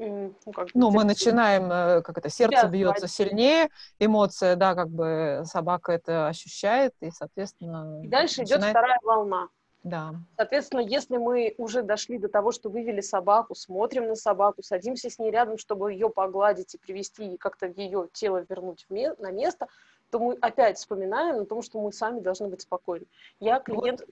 ну, 0.00 0.34
как 0.54 0.68
ну 0.72 0.90
мы 0.90 1.04
начинаем, 1.04 1.70
э, 1.70 2.02
как 2.02 2.16
это, 2.16 2.30
сердце 2.30 2.66
бьется 2.68 3.06
сильнее, 3.06 3.68
эмоция, 3.98 4.56
да, 4.56 4.74
как 4.74 4.88
бы 4.88 5.42
собака 5.44 5.92
это 5.92 6.26
ощущает, 6.26 6.94
и, 7.00 7.10
соответственно... 7.10 8.00
И 8.02 8.08
дальше 8.08 8.40
начинает... 8.40 8.62
идет 8.62 8.70
вторая 8.70 8.98
волна. 9.02 9.48
Да. 9.82 10.14
Соответственно, 10.36 10.80
если 10.80 11.16
мы 11.16 11.54
уже 11.56 11.82
дошли 11.82 12.18
до 12.18 12.28
того, 12.28 12.52
что 12.52 12.68
вывели 12.68 13.00
собаку, 13.00 13.54
смотрим 13.54 14.08
на 14.08 14.14
собаку, 14.14 14.62
садимся 14.62 15.08
с 15.08 15.18
ней 15.18 15.30
рядом, 15.30 15.56
чтобы 15.56 15.92
ее 15.92 16.10
погладить 16.10 16.74
и 16.74 16.78
привести 16.78 17.34
и 17.34 17.38
как-то 17.38 17.66
ее 17.66 18.08
тело 18.12 18.44
вернуть 18.48 18.84
ме- 18.90 19.14
на 19.18 19.30
место, 19.30 19.68
то 20.10 20.18
мы 20.18 20.34
опять 20.40 20.76
вспоминаем 20.76 21.40
о 21.40 21.46
том, 21.46 21.62
что 21.62 21.80
мы 21.80 21.92
сами 21.92 22.20
должны 22.20 22.48
быть 22.48 22.62
спокойны. 22.62 23.06
Я 23.38 23.60
клиент 23.60 24.04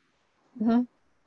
вот. 0.55 0.69
угу. 0.69 0.87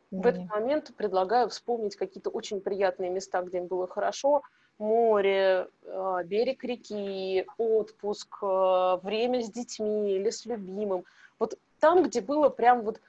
в 0.09 0.25
этот 0.25 0.49
момент 0.49 0.91
предлагаю 0.95 1.49
вспомнить 1.49 1.95
какие-то 1.95 2.31
очень 2.31 2.61
приятные 2.61 3.11
места, 3.11 3.43
где 3.43 3.59
им 3.59 3.67
было 3.67 3.87
хорошо, 3.87 4.41
море, 4.79 5.67
а, 5.85 6.23
берег 6.23 6.63
реки, 6.63 7.45
отпуск, 7.57 8.37
а, 8.41 8.97
время 8.97 9.41
с 9.41 9.51
детьми 9.51 10.15
или 10.15 10.31
с 10.31 10.45
любимым. 10.45 11.05
Вот 11.37 11.59
там, 11.79 12.03
где 12.03 12.21
было 12.21 12.49
прям 12.49 12.81
вот 12.81 12.99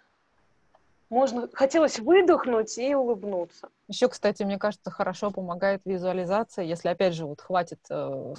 можно, 1.13 1.49
хотелось 1.53 1.99
выдохнуть 1.99 2.79
и 2.79 2.95
улыбнуться. 2.95 3.69
Еще, 3.87 4.09
кстати, 4.09 4.43
мне 4.43 4.59
кажется, 4.59 4.91
хорошо 4.91 5.31
помогает 5.31 5.83
визуализация, 5.85 6.65
если, 6.65 6.89
опять 6.89 7.13
же, 7.15 7.27
вот 7.27 7.43
хватит 7.43 7.81
э, 7.91 8.35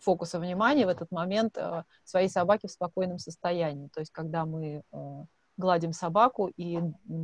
фокуса 0.00 0.38
внимания 0.38 0.86
в 0.86 0.88
этот 0.88 1.10
момент 1.10 1.58
э, 1.58 1.82
своей 2.04 2.28
собаки 2.28 2.68
в 2.68 2.70
спокойном 2.70 3.18
состоянии. 3.18 3.88
То 3.88 4.00
есть, 4.00 4.12
когда 4.12 4.46
мы 4.46 4.82
э, 4.92 5.24
гладим 5.56 5.92
собаку 5.92 6.46
и 6.56 6.78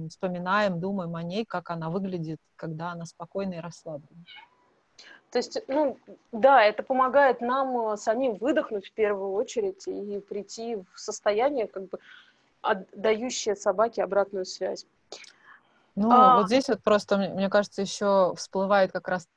вспоминаем, 0.09 0.81
думаем 0.81 1.15
о 1.15 1.23
ней, 1.23 1.45
как 1.45 1.71
она 1.71 1.89
выглядит, 1.89 2.41
когда 2.57 2.91
она 2.91 3.07
спокойна 3.07 3.55
и 3.55 3.61
расслаблена. 3.61 4.25
То 5.31 5.39
есть, 5.39 5.63
ну, 5.69 5.97
да, 6.33 6.65
это 6.65 6.83
помогает 6.83 7.41
нам 7.41 7.93
э, 7.93 7.97
самим 7.97 8.35
выдохнуть 8.35 8.89
в 8.89 8.93
первую 8.93 9.33
очередь 9.33 9.87
и 9.87 10.19
прийти 10.19 10.77
в 10.93 10.99
состояние, 10.99 11.69
как 11.69 11.89
бы, 11.89 12.01
отдающее 12.62 13.57
собаке 13.57 14.03
обратную 14.03 14.44
связь. 14.44 14.87
Ну, 15.94 16.11
а... 16.11 16.37
вот 16.37 16.46
здесь 16.46 16.68
вот 16.68 16.83
просто, 16.83 17.16
мне 17.16 17.49
кажется, 17.49 17.83
еще 17.83 18.35
всплывает 18.37 18.92
как 18.92 19.09
раз 19.09 19.29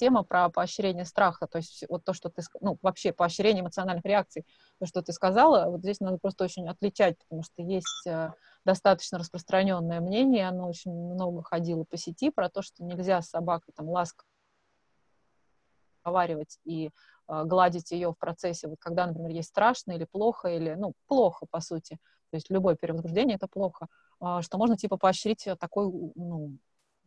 тема 0.00 0.22
про 0.22 0.48
поощрение 0.48 1.04
страха, 1.04 1.46
то 1.46 1.58
есть 1.58 1.84
вот 1.90 2.04
то, 2.04 2.14
что 2.14 2.30
ты, 2.30 2.42
ну, 2.62 2.78
вообще 2.80 3.12
поощрение 3.12 3.60
эмоциональных 3.60 4.04
реакций, 4.06 4.46
то, 4.78 4.86
что 4.86 5.02
ты 5.02 5.12
сказала, 5.12 5.70
вот 5.70 5.80
здесь 5.80 6.00
надо 6.00 6.16
просто 6.16 6.44
очень 6.44 6.66
отличать, 6.68 7.18
потому 7.18 7.42
что 7.42 7.60
есть 7.60 8.06
э, 8.06 8.30
достаточно 8.64 9.18
распространенное 9.18 10.00
мнение, 10.00 10.48
оно 10.48 10.70
очень 10.70 10.90
много 10.90 11.42
ходило 11.42 11.84
по 11.84 11.98
сети 11.98 12.30
про 12.30 12.48
то, 12.48 12.62
что 12.62 12.82
нельзя 12.82 13.20
с 13.20 13.28
собакой 13.28 13.74
там 13.76 13.90
ласково 13.90 14.29
разговаривать 16.04 16.58
и 16.64 16.90
э, 17.28 17.44
гладить 17.44 17.90
ее 17.90 18.12
в 18.12 18.18
процессе, 18.18 18.68
вот 18.68 18.78
когда, 18.80 19.06
например, 19.06 19.30
ей 19.30 19.42
страшно 19.42 19.92
или 19.92 20.06
плохо, 20.10 20.48
или, 20.48 20.74
ну, 20.74 20.94
плохо, 21.06 21.46
по 21.50 21.60
сути, 21.60 21.98
то 22.30 22.36
есть 22.36 22.50
любое 22.50 22.76
перевозбуждение— 22.76 23.36
это 23.36 23.48
плохо, 23.48 23.86
э, 24.20 24.40
что 24.42 24.58
можно, 24.58 24.76
типа, 24.76 24.96
поощрить 24.96 25.46
такой, 25.58 25.86
ну, 26.14 26.58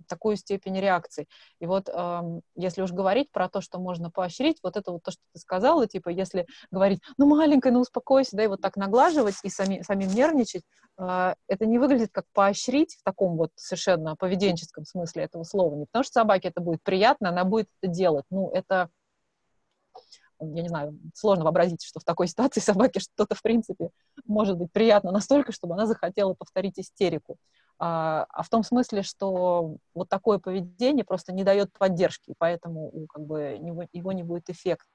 такую 0.08 0.36
степень 0.36 0.79
реакции. 0.79 1.27
И 1.60 1.65
вот 1.65 1.89
э, 1.89 2.21
если 2.56 2.82
уж 2.82 2.91
говорить 2.91 3.32
про 3.32 3.49
то, 3.49 3.62
что 3.62 3.79
можно 3.79 4.12
поощрить, 4.12 4.60
вот 4.63 4.77
это 4.77 4.91
вот 4.91 5.03
то, 5.03 5.12
что 5.12 5.21
ты 5.34 5.39
сказала, 5.39 5.88
типа, 5.88 6.10
если 6.10 6.45
говорить, 6.71 7.01
ну, 7.17 7.25
маленькая, 7.25 7.71
ну, 7.71 7.79
успокойся, 7.82 8.36
да, 8.36 8.43
и 8.43 8.47
вот 8.47 8.62
так 8.62 8.75
наглаживать 8.75 9.36
и 9.43 9.49
сами, 9.49 9.82
самим 9.82 10.10
нервничать, 10.10 10.63
э, 10.97 11.36
это 11.47 11.65
не 11.65 11.79
выглядит 11.79 12.10
как 12.12 12.25
поощрить 12.34 12.95
в 12.95 13.03
таком 13.03 13.38
вот 13.38 13.51
совершенно 13.56 14.15
поведенческом 14.15 14.86
смысле 14.86 15.23
этого 15.23 15.43
слова. 15.43 15.75
Не 15.75 15.86
потому 15.86 16.03
что 16.03 16.13
собаке 16.13 16.49
это 16.49 16.62
будет 16.62 16.84
приятно, 16.84 17.29
она 17.29 17.43
будет 17.43 17.67
это 17.82 17.91
делать. 17.91 18.25
Ну, 18.29 18.49
это 18.51 18.89
я 20.39 20.62
не 20.62 20.67
знаю, 20.67 20.99
сложно 21.13 21.45
вообразить, 21.45 21.84
что 21.84 21.99
в 21.99 22.03
такой 22.03 22.27
ситуации 22.27 22.60
собаке 22.62 22.99
что-то, 22.99 23.36
в 23.36 23.41
принципе, 23.41 23.89
может 24.25 24.58
быть 24.58 24.71
приятно 24.71 25.12
настолько, 25.12 25.51
чтобы 25.51 25.75
она 25.75 25.86
захотела 25.86 26.34
повторить 26.34 26.79
истерику 26.79 27.38
а, 27.86 28.28
а 28.30 28.43
в 28.43 28.50
том 28.50 28.63
смысле, 28.63 29.04
что 29.04 29.76
вот 29.93 30.08
такое 30.08 30.39
поведение 30.39 31.04
просто 31.04 31.34
не 31.34 31.43
дает 31.43 31.69
поддержки, 31.78 32.34
поэтому 32.38 32.93
как 33.10 33.26
бы 33.26 33.60
его, 33.62 33.84
его 33.91 34.13
не 34.13 34.24
будет 34.24 34.50
эффекта. 34.50 34.88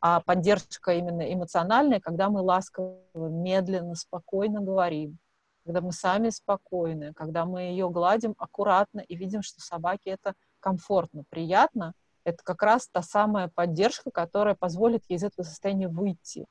А 0.00 0.20
поддержка 0.22 0.94
именно 0.94 1.32
эмоциональная, 1.32 2.00
когда 2.00 2.28
мы 2.28 2.40
ласково, 2.40 2.98
медленно, 3.14 3.94
спокойно 3.94 4.60
говорим, 4.60 5.18
когда 5.64 5.80
мы 5.80 5.92
сами 5.92 6.30
спокойны, 6.30 7.12
когда 7.14 7.44
мы 7.44 7.62
ее 7.62 7.88
гладим 7.88 8.34
аккуратно 8.36 8.98
и 8.98 9.14
видим, 9.14 9.42
что 9.42 9.60
собаке 9.60 10.10
это 10.10 10.34
комфортно, 10.58 11.22
приятно, 11.30 11.92
это 12.24 12.42
как 12.42 12.60
раз 12.64 12.88
та 12.88 13.00
самая 13.00 13.46
поддержка, 13.46 14.10
которая 14.10 14.56
позволит 14.56 15.04
ей 15.08 15.18
из 15.18 15.22
этого 15.22 15.44
состояния 15.44 15.86
выйти. 15.86 16.46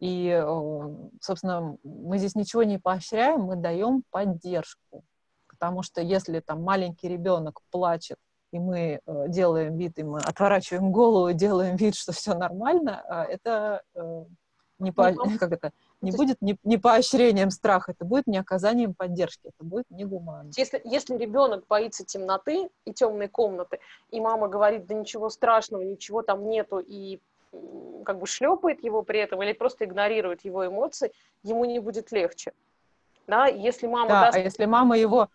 И, 0.00 0.28
э, 0.28 0.96
собственно, 1.20 1.76
мы 1.82 2.18
здесь 2.18 2.34
ничего 2.34 2.62
не 2.62 2.78
поощряем, 2.78 3.42
мы 3.42 3.56
даем 3.56 4.02
поддержку. 4.10 5.04
Потому 5.48 5.82
что 5.82 6.00
если 6.00 6.40
там 6.40 6.62
маленький 6.62 7.08
ребенок 7.08 7.60
плачет, 7.70 8.18
и 8.52 8.58
мы 8.58 9.00
э, 9.04 9.24
делаем 9.28 9.76
вид, 9.76 9.98
и 9.98 10.02
мы 10.04 10.20
отворачиваем 10.20 10.92
голову, 10.92 11.32
делаем 11.32 11.76
вид, 11.76 11.94
что 11.96 12.12
все 12.12 12.34
нормально, 12.34 13.02
а 13.08 13.24
это 13.24 13.82
э, 13.94 14.24
не, 14.78 14.92
по, 14.92 15.12
как 15.38 15.52
это, 15.52 15.72
не 16.00 16.12
будет 16.12 16.40
не, 16.40 16.56
не 16.64 16.78
поощрением 16.78 17.50
страха, 17.50 17.92
это 17.92 18.04
будет 18.04 18.26
не 18.26 18.38
оказанием 18.38 18.94
поддержки, 18.94 19.48
это 19.48 19.64
будет 19.64 19.90
не 19.90 20.04
гуманно. 20.04 20.50
Если, 20.56 20.80
если 20.84 21.16
ребенок 21.16 21.66
боится 21.68 22.04
темноты 22.04 22.70
и 22.84 22.92
темной 22.92 23.28
комнаты, 23.28 23.80
и 24.10 24.20
мама 24.20 24.48
говорит, 24.48 24.86
да 24.86 24.94
ничего 24.94 25.28
страшного, 25.28 25.82
ничего 25.82 26.22
там 26.22 26.48
нету, 26.48 26.78
и 26.78 27.20
как 28.04 28.18
бы 28.18 28.26
шлепает 28.26 28.82
его 28.82 29.02
при 29.02 29.20
этом 29.20 29.42
или 29.42 29.52
просто 29.52 29.84
игнорирует 29.84 30.44
его 30.44 30.66
эмоции, 30.66 31.12
ему 31.42 31.64
не 31.64 31.78
будет 31.78 32.12
легче. 32.12 32.52
Да, 33.26 33.46
если 33.46 33.86
мама 33.86 34.08
да, 34.08 34.20
даст... 34.22 34.36
а 34.36 34.40
если 34.40 34.64
мама 34.64 34.96
его 34.96 35.28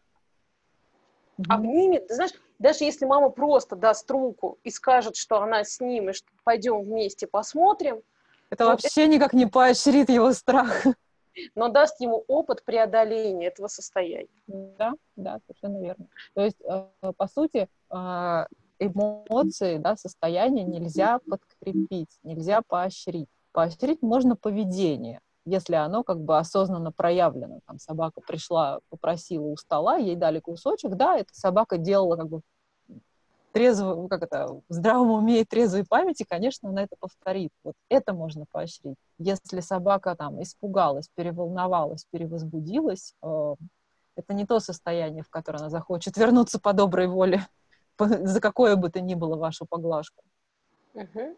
обнимет, 1.47 2.07
ты 2.07 2.15
знаешь, 2.15 2.31
даже 2.59 2.83
если 2.83 3.05
мама 3.05 3.29
просто 3.29 3.75
даст 3.75 4.09
руку 4.09 4.57
и 4.63 4.71
скажет, 4.71 5.15
что 5.15 5.41
она 5.41 5.63
с 5.63 5.79
ним, 5.79 6.09
и 6.09 6.13
что 6.13 6.27
пойдем 6.43 6.81
вместе 6.81 7.27
посмотрим, 7.27 8.01
это 8.49 8.65
вообще 8.65 9.03
это... 9.03 9.07
никак 9.07 9.33
не 9.33 9.45
поощрит 9.45 10.09
его 10.09 10.31
страх. 10.33 10.85
Но 11.55 11.67
даст 11.67 11.99
ему 11.99 12.23
опыт 12.27 12.63
преодоления 12.63 13.47
этого 13.47 13.67
состояния. 13.67 14.27
Да, 14.45 14.93
да, 15.15 15.39
совершенно 15.47 15.81
верно. 15.81 16.05
То 16.35 16.41
есть, 16.41 16.61
э, 16.61 16.85
по 17.17 17.27
сути, 17.27 17.67
э, 17.89 18.45
эмоции, 18.79 19.77
да, 19.77 19.95
состояние 19.95 20.65
нельзя 20.65 21.19
подкрепить, 21.19 22.17
нельзя 22.23 22.61
поощрить. 22.61 23.29
Поощрить 23.51 24.01
можно 24.01 24.35
поведение, 24.35 25.19
если 25.45 25.75
оно 25.75 26.03
как 26.03 26.19
бы 26.19 26.37
осознанно 26.37 26.91
проявлено. 26.91 27.59
Там 27.65 27.79
собака 27.79 28.21
пришла, 28.21 28.79
попросила 28.89 29.45
у 29.45 29.57
стола, 29.57 29.97
ей 29.97 30.15
дали 30.15 30.39
кусочек, 30.39 30.95
да, 30.95 31.17
эта 31.17 31.33
собака 31.33 31.77
делала 31.77 32.15
как 32.15 32.29
бы 32.29 32.41
трезво, 33.53 34.07
как 34.07 34.23
это, 34.23 34.47
в 34.67 34.73
здравом 34.73 35.11
уме 35.11 35.41
и 35.41 35.45
трезвой 35.45 35.85
памяти, 35.85 36.25
конечно, 36.27 36.69
она 36.69 36.83
это 36.83 36.95
повторит. 36.99 37.51
Вот 37.63 37.75
это 37.87 38.13
можно 38.13 38.45
поощрить. 38.51 38.97
Если 39.19 39.59
собака 39.59 40.15
там 40.15 40.41
испугалась, 40.41 41.09
переволновалась, 41.15 42.05
перевозбудилась, 42.09 43.13
э, 43.21 43.55
это 44.15 44.33
не 44.33 44.45
то 44.45 44.59
состояние, 44.59 45.23
в 45.23 45.29
которое 45.29 45.59
она 45.59 45.69
захочет 45.69 46.17
вернуться 46.17 46.59
по 46.59 46.73
доброй 46.73 47.07
воле 47.07 47.45
за 47.99 48.39
какое 48.39 48.75
бы 48.75 48.89
то 48.89 48.99
ни 49.01 49.15
было 49.15 49.35
вашу 49.35 49.65
поглажку. 49.65 50.23
Угу. 50.93 51.35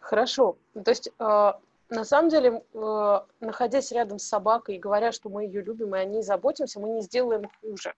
Хорошо. 0.00 0.56
То 0.72 0.90
есть, 0.90 1.08
э, 1.18 1.52
на 1.90 2.04
самом 2.04 2.30
деле, 2.30 2.62
э, 2.72 3.20
находясь 3.40 3.92
рядом 3.92 4.18
с 4.18 4.24
собакой 4.24 4.76
и 4.76 4.78
говоря, 4.78 5.12
что 5.12 5.28
мы 5.28 5.44
ее 5.44 5.62
любим 5.62 5.94
и 5.94 5.98
о 5.98 6.04
ней 6.04 6.22
заботимся, 6.22 6.80
мы 6.80 6.90
не 6.90 7.02
сделаем 7.02 7.50
хуже. 7.60 7.94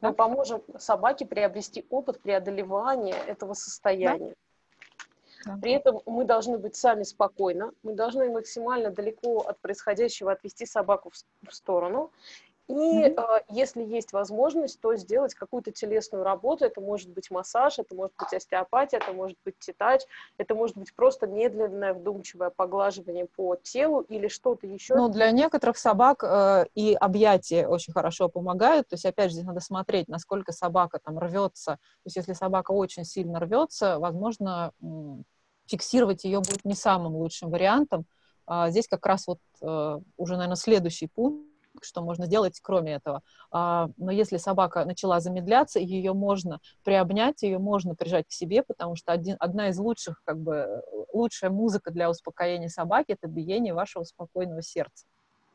Мы 0.00 0.08
да. 0.08 0.14
поможем 0.14 0.62
собаке 0.78 1.26
приобрести 1.26 1.86
опыт 1.90 2.20
преодолевания 2.20 3.16
этого 3.26 3.54
состояния. 3.54 4.34
Да. 5.44 5.58
При 5.60 5.72
этом 5.72 6.00
мы 6.06 6.24
должны 6.24 6.58
быть 6.58 6.76
сами 6.76 7.02
спокойны, 7.02 7.72
мы 7.82 7.94
должны 7.94 8.30
максимально 8.30 8.90
далеко 8.90 9.40
от 9.40 9.58
происходящего 9.60 10.32
отвести 10.32 10.66
собаку 10.66 11.10
в, 11.10 11.48
в 11.48 11.54
сторону 11.54 12.10
И 12.68 12.74
mm-hmm. 12.74 13.20
э, 13.20 13.42
если 13.50 13.82
есть 13.82 14.12
возможность, 14.12 14.80
то 14.80 14.94
сделать 14.94 15.34
какую-то 15.34 15.72
телесную 15.72 16.22
работу. 16.22 16.64
Это 16.64 16.80
может 16.80 17.10
быть 17.10 17.30
массаж, 17.30 17.78
это 17.78 17.94
может 17.94 18.14
быть 18.16 18.32
остеопатия, 18.32 18.98
это 18.98 19.12
может 19.12 19.36
быть 19.44 19.58
тетач, 19.58 20.02
это 20.38 20.54
может 20.54 20.76
быть 20.76 20.94
просто 20.94 21.26
медленное, 21.26 21.92
вдумчивое 21.92 22.50
поглаживание 22.50 23.26
по 23.26 23.56
телу 23.56 24.00
или 24.02 24.28
что-то 24.28 24.66
еще. 24.66 24.94
Ну, 24.94 25.08
для 25.08 25.30
некоторых 25.32 25.76
собак 25.76 26.22
э, 26.22 26.66
и 26.74 26.94
объятия 26.94 27.66
очень 27.66 27.92
хорошо 27.92 28.28
помогают. 28.28 28.88
То 28.88 28.94
есть, 28.94 29.06
опять 29.06 29.30
же, 29.30 29.34
здесь 29.34 29.46
надо 29.46 29.60
смотреть, 29.60 30.08
насколько 30.08 30.52
собака 30.52 31.00
там 31.02 31.18
рвется. 31.18 31.72
То 31.72 32.06
есть, 32.06 32.16
если 32.16 32.32
собака 32.32 32.70
очень 32.70 33.04
сильно 33.04 33.40
рвется, 33.40 33.98
возможно, 33.98 34.72
фиксировать 35.66 36.24
ее 36.24 36.38
будет 36.38 36.64
не 36.64 36.74
самым 36.74 37.16
лучшим 37.16 37.50
вариантом. 37.50 38.06
А 38.46 38.70
здесь 38.70 38.88
как 38.88 39.04
раз 39.06 39.26
вот 39.26 39.38
э, 39.60 39.98
уже, 40.16 40.34
наверное, 40.34 40.56
следующий 40.56 41.08
пункт 41.08 41.51
что 41.80 42.02
можно 42.02 42.26
сделать 42.26 42.60
кроме 42.60 42.94
этого. 42.94 43.22
А, 43.50 43.88
но 43.96 44.10
если 44.10 44.36
собака 44.36 44.84
начала 44.84 45.20
замедляться, 45.20 45.78
ее 45.78 46.12
можно 46.12 46.60
приобнять, 46.84 47.42
ее 47.42 47.58
можно 47.58 47.94
прижать 47.94 48.26
к 48.28 48.32
себе, 48.32 48.62
потому 48.62 48.96
что 48.96 49.12
один, 49.12 49.36
одна 49.38 49.68
из 49.68 49.78
лучших, 49.78 50.22
как 50.24 50.38
бы, 50.38 50.82
лучшая 51.12 51.50
музыка 51.50 51.90
для 51.90 52.10
успокоения 52.10 52.68
собаки— 52.68 53.06
это 53.12 53.26
биение 53.26 53.74
вашего 53.74 54.04
спокойного 54.04 54.62
сердца. 54.62 55.06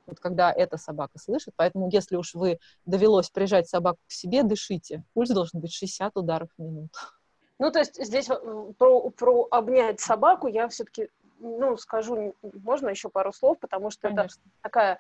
Вот 0.06 0.20
когда 0.20 0.52
эта 0.52 0.78
собака 0.78 1.20
слышит. 1.20 1.54
Поэтому 1.58 1.90
если 1.92 2.16
уж 2.16 2.34
вы 2.34 2.60
довелось 2.86 3.30
прижать 3.30 3.68
собаку 3.68 4.00
к 4.08 4.12
себе, 4.12 4.44
дышите. 4.44 5.04
Пульс 5.14 5.30
должен 5.30 5.60
быть 5.60 5.74
60 5.74 6.16
ударов 6.16 6.50
в 6.58 6.62
минуту. 6.62 6.98
Ну, 7.60 7.72
то 7.72 7.80
есть 7.80 8.02
здесь 8.02 8.30
э, 8.30 8.36
про, 8.78 9.10
про 9.10 9.48
обнять 9.52 10.00
собаку 10.00 10.48
я 10.48 10.70
все-таки, 10.70 11.10
ну, 11.40 11.76
скажу, 11.76 12.36
можно 12.42 12.88
еще 12.88 13.10
пару 13.10 13.34
слов, 13.34 13.60
потому 13.60 13.90
что 13.90 14.08
Конечно. 14.08 14.42
это 14.42 14.52
такая 14.62 15.00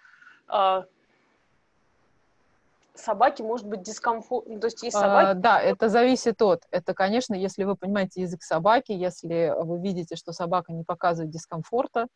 собаки 2.99 3.41
может 3.41 3.67
быть 3.67 3.81
дискомфорт, 3.81 4.47
ну, 4.47 4.59
то 4.59 4.67
есть 4.67 4.83
есть 4.83 4.95
а, 4.95 4.99
собаки... 4.99 5.29
А, 5.29 5.33
да, 5.33 5.61
это 5.61 5.89
зависит 5.89 6.41
от, 6.41 6.63
это, 6.71 6.93
конечно, 6.93 7.33
если 7.33 7.63
вы 7.63 7.75
понимаете 7.75 8.21
язык 8.21 8.43
собаки, 8.43 8.91
если 8.91 9.53
вы 9.57 9.79
видите, 9.79 10.15
что 10.15 10.31
собака 10.33 10.73
не 10.73 10.83
показывает 10.83 11.31
дискомфорта, 11.31 12.07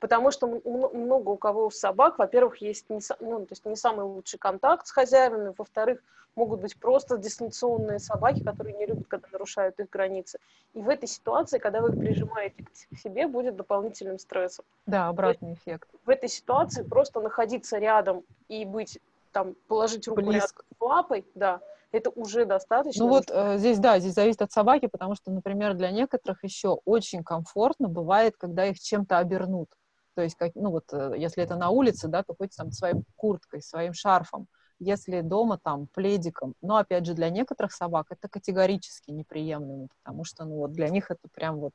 потому 0.00 0.30
что 0.30 0.46
много 0.46 1.30
у 1.30 1.36
кого 1.36 1.66
у 1.66 1.70
собак, 1.70 2.18
во-первых, 2.18 2.58
есть 2.58 2.88
не, 2.90 3.00
ну, 3.20 3.40
то 3.40 3.52
есть 3.52 3.64
не 3.64 3.76
самый 3.76 4.04
лучший 4.04 4.38
контакт 4.38 4.86
с 4.86 4.90
хозяевами, 4.90 5.54
во-вторых, 5.56 6.00
могут 6.36 6.60
быть 6.60 6.78
просто 6.78 7.16
дистанционные 7.16 7.98
собаки, 7.98 8.44
которые 8.44 8.76
не 8.76 8.86
любят, 8.86 9.06
когда 9.08 9.26
нарушают 9.32 9.80
их 9.80 9.88
границы. 9.88 10.38
И 10.74 10.82
в 10.82 10.88
этой 10.88 11.08
ситуации, 11.08 11.58
когда 11.58 11.80
вы 11.80 11.90
их 11.90 11.98
прижимаете 11.98 12.64
к 12.64 12.96
себе, 12.98 13.26
будет 13.26 13.56
дополнительным 13.56 14.18
стрессом. 14.18 14.64
Да, 14.84 15.08
обратный 15.08 15.54
эффект. 15.54 15.88
В 16.04 16.10
этой 16.10 16.28
ситуации 16.28 16.82
просто 16.82 17.20
находиться 17.20 17.78
рядом 17.78 18.22
и 18.48 18.64
быть 18.66 19.00
там 19.36 19.54
положить 19.68 20.08
руку 20.08 20.22
Близко. 20.22 20.64
лапой, 20.80 21.26
да, 21.34 21.60
это 21.92 22.08
уже 22.08 22.46
достаточно. 22.46 23.04
Ну 23.04 23.10
вот 23.10 23.26
э, 23.28 23.58
здесь, 23.58 23.78
да, 23.78 23.98
здесь 23.98 24.14
зависит 24.14 24.40
от 24.40 24.50
собаки, 24.50 24.86
потому 24.86 25.14
что, 25.14 25.30
например, 25.30 25.74
для 25.74 25.90
некоторых 25.90 26.42
еще 26.42 26.78
очень 26.86 27.22
комфортно 27.22 27.88
бывает, 27.88 28.34
когда 28.38 28.64
их 28.64 28.80
чем-то 28.80 29.18
обернут. 29.18 29.68
То 30.14 30.22
есть, 30.22 30.36
как, 30.36 30.52
ну 30.54 30.70
вот, 30.70 30.84
э, 30.90 31.16
если 31.18 31.42
это 31.42 31.56
на 31.56 31.68
улице, 31.68 32.08
да, 32.08 32.22
то 32.22 32.34
хоть 32.34 32.56
там 32.56 32.72
своей 32.72 32.94
курткой, 33.16 33.60
своим 33.60 33.92
шарфом. 33.92 34.46
Если 34.78 35.20
дома, 35.20 35.58
там, 35.62 35.86
пледиком. 35.86 36.54
Но, 36.62 36.78
опять 36.78 37.04
же, 37.04 37.12
для 37.12 37.28
некоторых 37.28 37.72
собак 37.72 38.06
это 38.08 38.28
категорически 38.28 39.10
неприемлемо, 39.10 39.88
потому 40.02 40.24
что, 40.24 40.46
ну, 40.46 40.56
вот 40.56 40.72
для 40.72 40.88
них 40.88 41.10
это 41.10 41.28
прям 41.34 41.60
вот 41.60 41.72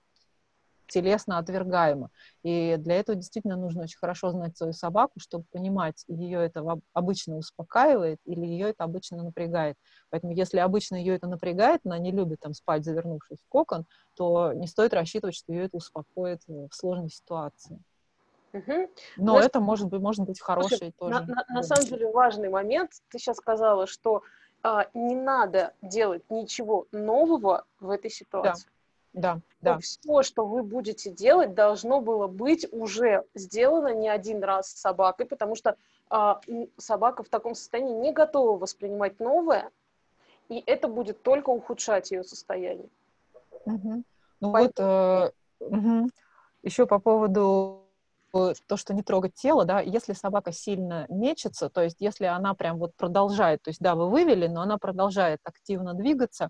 телесно 0.91 1.37
отвергаемо. 1.37 2.09
И 2.43 2.75
для 2.77 2.95
этого 2.95 3.15
действительно 3.15 3.55
нужно 3.55 3.83
очень 3.83 3.97
хорошо 3.97 4.31
знать 4.31 4.57
свою 4.57 4.73
собаку, 4.73 5.19
чтобы 5.19 5.45
понимать, 5.51 6.03
ее 6.07 6.39
это 6.39 6.63
обычно 6.93 7.37
успокаивает 7.37 8.19
или 8.25 8.45
ее 8.45 8.69
это 8.69 8.83
обычно 8.83 9.23
напрягает. 9.23 9.77
Поэтому 10.09 10.33
если 10.33 10.59
обычно 10.59 10.95
ее 10.95 11.15
это 11.15 11.27
напрягает, 11.27 11.81
она 11.85 11.97
не 11.97 12.11
любит 12.11 12.41
там 12.41 12.53
спать, 12.53 12.83
завернувшись 12.83 13.39
в 13.39 13.49
кокон, 13.49 13.85
то 14.15 14.53
не 14.53 14.67
стоит 14.67 14.93
рассчитывать, 14.93 15.35
что 15.35 15.53
ее 15.53 15.65
это 15.65 15.77
успокоит 15.77 16.41
в 16.47 16.69
сложной 16.71 17.09
ситуации. 17.09 17.81
Угу. 18.53 18.89
Но 19.15 19.31
Знаешь, 19.33 19.45
это 19.45 19.61
может 19.61 19.87
быть, 19.87 20.01
может 20.01 20.25
быть 20.25 20.41
хороший 20.41 20.77
слушай, 20.77 20.93
тоже. 20.97 21.13
На, 21.13 21.25
на, 21.25 21.45
на 21.47 21.63
самом 21.63 21.85
деле 21.85 22.11
важный 22.11 22.49
момент. 22.49 22.91
Ты 23.09 23.17
сейчас 23.17 23.37
сказала, 23.37 23.87
что 23.87 24.23
а, 24.61 24.87
не 24.93 25.15
надо 25.15 25.73
делать 25.81 26.23
ничего 26.29 26.85
нового 26.91 27.65
в 27.79 27.89
этой 27.89 28.11
ситуации. 28.11 28.67
Да. 28.67 28.80
Да, 29.13 29.39
да. 29.61 29.77
Все, 29.79 30.23
что 30.23 30.45
вы 30.45 30.63
будете 30.63 31.11
делать, 31.11 31.53
должно 31.53 31.99
было 31.99 32.27
быть 32.27 32.65
уже 32.71 33.25
сделано 33.35 33.93
не 33.93 34.07
один 34.07 34.43
раз 34.43 34.69
с 34.69 34.79
собакой, 34.79 35.25
потому 35.25 35.55
что 35.55 35.75
а, 36.09 36.39
собака 36.77 37.23
в 37.23 37.29
таком 37.29 37.55
состоянии 37.55 37.93
не 37.93 38.13
готова 38.13 38.57
воспринимать 38.57 39.19
новое, 39.19 39.69
и 40.49 40.63
это 40.65 40.87
будет 40.87 41.21
только 41.21 41.49
ухудшать 41.49 42.11
ее 42.11 42.23
состояние. 42.23 42.89
Угу. 43.65 44.03
Ну 44.39 44.51
Поэтому... 44.51 44.89
вот 44.89 45.33
э, 45.59 45.65
угу. 45.65 46.09
еще 46.63 46.85
по 46.85 46.99
поводу 46.99 47.81
то, 48.31 48.77
что 48.77 48.93
не 48.93 49.03
трогать 49.03 49.33
тело, 49.33 49.65
да, 49.65 49.81
если 49.81 50.13
собака 50.13 50.53
сильно 50.53 51.05
мечется, 51.09 51.69
то 51.69 51.81
есть 51.81 51.97
если 51.99 52.25
она 52.25 52.53
прям 52.53 52.77
вот 52.77 52.95
продолжает, 52.95 53.61
то 53.61 53.69
есть 53.69 53.81
да, 53.81 53.95
вы 53.95 54.09
вывели, 54.09 54.47
но 54.47 54.61
она 54.61 54.77
продолжает 54.77 55.41
активно 55.43 55.93
двигаться, 55.93 56.49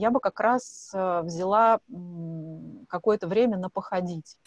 я 0.00 0.10
бы 0.10 0.18
как 0.18 0.40
раз 0.40 0.90
э, 0.94 1.20
взяла 1.22 1.80
какое-то 2.88 3.28
время 3.28 3.58
на 3.58 3.68
походить. 3.68 4.38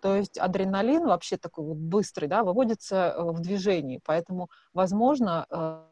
То 0.00 0.16
есть 0.16 0.36
адреналин 0.36 1.06
вообще 1.06 1.36
такой 1.36 1.64
вот 1.64 1.76
быстрый, 1.76 2.26
да, 2.26 2.42
выводится 2.42 3.14
э, 3.16 3.22
в 3.22 3.40
движении, 3.40 4.00
поэтому, 4.04 4.50
возможно, 4.74 5.46
э, 5.48 5.82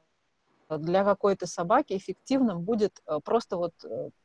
для 0.79 1.05
какой-то 1.05 1.47
собаки 1.47 1.97
эффективным 1.97 2.63
будет 2.63 3.01
просто 3.25 3.57
вот 3.57 3.73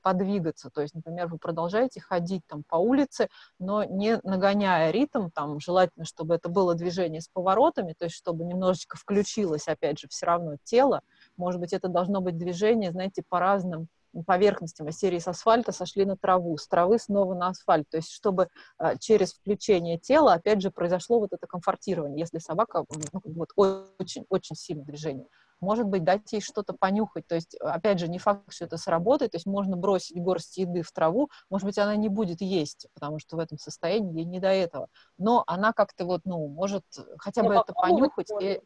подвигаться. 0.02 0.72
То 0.72 0.82
есть, 0.82 0.96
например, 0.96 1.28
вы 1.28 1.38
продолжаете 1.38 2.02
ходить 2.02 2.42
там 2.48 2.64
по 2.64 2.78
улице, 2.78 3.30
но 3.60 3.84
не 3.84 4.20
нагоняя 4.24 4.90
ритм, 4.90 5.30
там 5.30 5.60
желательно, 5.60 6.04
чтобы 6.04 6.34
это 6.34 6.50
было 6.50 6.74
движение 6.74 7.22
с 7.22 7.28
поворотами, 7.28 7.94
то 7.94 8.06
есть 8.06 8.16
чтобы 8.16 8.44
немножечко 8.44 8.98
включилось, 8.98 9.68
опять 9.68 10.00
же, 10.00 10.08
все 10.08 10.26
равно 10.26 10.56
тело. 10.64 11.02
Может 11.38 11.62
быть, 11.62 11.74
это 11.74 11.90
должно 11.90 12.22
быть 12.22 12.40
движение, 12.40 12.92
знаете, 12.92 13.22
по 13.30 13.40
разным 13.40 13.88
поверхностям 14.26 14.88
из 14.90 14.98
серии 14.98 15.20
с 15.20 15.28
асфальта 15.28 15.72
сошли 15.72 16.06
на 16.06 16.18
траву, 16.18 16.58
с 16.58 16.68
травы 16.68 17.00
снова 17.00 17.34
на 17.34 17.50
асфальт. 17.50 17.88
То 17.90 17.98
есть, 17.98 18.12
чтобы 18.12 18.48
э, 18.80 18.98
через 19.00 19.34
включение 19.34 19.98
тела, 19.98 20.34
опять 20.34 20.62
же, 20.62 20.72
произошло 20.72 21.20
вот 21.20 21.34
это 21.34 21.48
комфортирование, 21.48 22.20
если 22.20 22.40
собака 22.40 22.86
ну, 23.14 23.22
вот, 23.24 23.50
очень, 23.56 24.26
очень 24.30 24.56
сильное 24.56 24.86
движение. 24.86 25.28
Может 25.60 25.86
быть, 25.86 26.04
дать 26.04 26.32
ей 26.34 26.42
что-то 26.42 26.74
понюхать. 26.74 27.28
То 27.28 27.36
есть, 27.36 27.56
опять 27.56 28.00
же, 28.00 28.08
не 28.08 28.18
факт, 28.18 28.52
что 28.52 28.66
это 28.66 28.78
сработает. 28.78 29.32
То 29.32 29.36
есть, 29.36 29.46
можно 29.46 29.78
бросить 29.78 30.20
горсть 30.20 30.58
еды 30.58 30.82
в 30.82 30.92
траву. 30.92 31.30
Может 31.50 31.66
быть, 31.66 31.78
она 31.78 31.96
не 31.96 32.10
будет 32.10 32.42
есть, 32.42 32.88
потому 32.96 33.20
что 33.20 33.38
в 33.38 33.40
этом 33.40 33.60
состоянии 33.60 34.20
ей 34.20 34.26
не 34.26 34.40
до 34.40 34.48
этого. 34.48 34.88
Но 35.18 35.44
она 35.46 35.72
как-то 35.72 36.06
вот, 36.06 36.22
ну, 36.26 36.48
может 36.48 36.84
хотя 37.18 37.44
бы 37.44 37.54
это 37.54 37.74
понюхать. 37.74 38.30
И, 38.42 38.60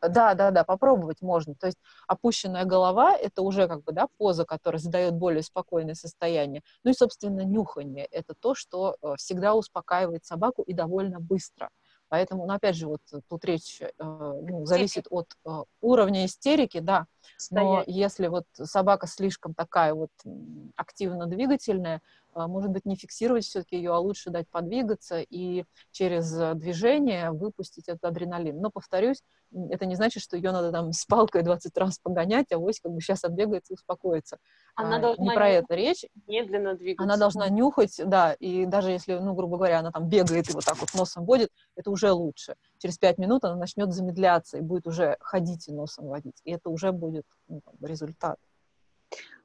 да, 0.00 0.34
да, 0.34 0.50
да, 0.50 0.64
попробовать 0.64 1.22
можно. 1.22 1.54
То 1.54 1.66
есть 1.66 1.78
опущенная 2.06 2.64
голова— 2.64 3.16
это 3.16 3.42
уже 3.42 3.68
как 3.68 3.82
бы, 3.84 3.92
да, 3.92 4.08
поза, 4.16 4.44
которая 4.44 4.80
задает 4.80 5.14
более 5.14 5.42
спокойное 5.42 5.94
состояние. 5.94 6.62
Ну 6.84 6.90
и, 6.90 6.94
собственно, 6.94 7.40
нюхание— 7.40 8.06
это 8.10 8.34
то, 8.38 8.54
что 8.54 8.96
э, 9.02 9.14
всегда 9.16 9.54
успокаивает 9.54 10.24
собаку 10.24 10.62
и 10.62 10.72
довольно 10.72 11.20
быстро. 11.20 11.70
Поэтому, 12.08 12.46
ну, 12.46 12.54
опять 12.54 12.76
же, 12.76 12.86
вот 12.86 13.00
тут 13.28 13.44
речь 13.44 13.82
э, 13.82 13.88
ну, 13.98 14.64
зависит 14.64 15.06
от 15.10 15.26
э, 15.44 15.50
уровня 15.80 16.24
истерики, 16.24 16.78
да. 16.80 17.06
Но 17.50 17.84
если 17.86 18.28
вот 18.28 18.46
собака 18.54 19.06
слишком 19.06 19.54
такая 19.54 19.92
вот 19.92 20.10
активно 20.76 21.26
двигательная, 21.26 22.00
может 22.34 22.70
быть, 22.70 22.84
не 22.84 22.96
фиксировать 22.96 23.44
все-таки 23.44 23.76
ее, 23.76 23.92
а 23.92 23.98
лучше 23.98 24.30
дать 24.30 24.48
подвигаться 24.48 25.20
и 25.20 25.64
через 25.90 26.32
э, 26.38 26.54
движение 26.54 27.30
выпустить 27.30 27.88
этот 27.88 28.04
адреналин. 28.04 28.60
Но, 28.60 28.70
повторюсь, 28.70 29.22
это 29.70 29.86
не 29.86 29.96
значит, 29.96 30.22
что 30.22 30.36
ее 30.36 30.52
надо 30.52 30.70
там 30.70 30.92
с 30.92 31.04
палкой 31.04 31.42
20 31.42 31.76
раз 31.78 31.98
погонять, 31.98 32.52
а 32.52 32.58
вось 32.58 32.80
как 32.80 32.92
бы 32.92 33.00
сейчас 33.00 33.24
отбегается 33.24 33.72
и 33.72 33.76
успокоится. 33.76 34.38
Она 34.74 34.96
а, 34.96 35.00
должна 35.00 35.24
не 35.24 35.30
про 35.30 35.48
это 35.48 35.74
речь. 35.74 36.04
Медленно 36.26 36.74
двигаться. 36.74 37.04
Она 37.04 37.16
должна 37.16 37.48
нюхать, 37.48 38.00
да, 38.04 38.34
и 38.34 38.66
даже 38.66 38.90
если, 38.90 39.14
ну, 39.14 39.34
грубо 39.34 39.56
говоря, 39.56 39.80
она 39.80 39.90
там 39.90 40.08
бегает 40.08 40.50
и 40.50 40.52
вот 40.52 40.64
так 40.64 40.78
вот 40.78 40.92
носом 40.94 41.24
водит, 41.24 41.50
это 41.76 41.90
уже 41.90 42.12
лучше. 42.12 42.54
Через 42.78 42.98
пять 42.98 43.18
минут 43.18 43.44
она 43.44 43.56
начнет 43.56 43.92
замедляться 43.92 44.58
и 44.58 44.60
будет 44.60 44.86
уже 44.86 45.16
ходить 45.20 45.68
и 45.68 45.72
носом 45.72 46.06
водить. 46.06 46.40
И 46.44 46.52
это 46.52 46.68
уже 46.68 46.92
будет 46.92 47.24
ну, 47.48 47.62
результат. 47.80 48.38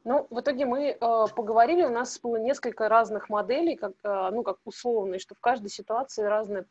Ну, 0.03 0.27
в 0.29 0.41
итоге 0.41 0.65
мы 0.65 0.89
э, 0.89 1.25
поговорили, 1.35 1.83
у 1.83 1.89
нас 1.89 2.19
было 2.19 2.35
несколько 2.35 2.89
разных 2.89 3.29
моделей, 3.29 3.75
как, 3.75 3.93
э, 4.03 4.29
ну, 4.31 4.43
как 4.43 4.57
условные, 4.65 5.19
что 5.19 5.33
в 5.33 5.39
каждой 5.39 5.69
ситуации 5.69 6.23
разное 6.23 6.65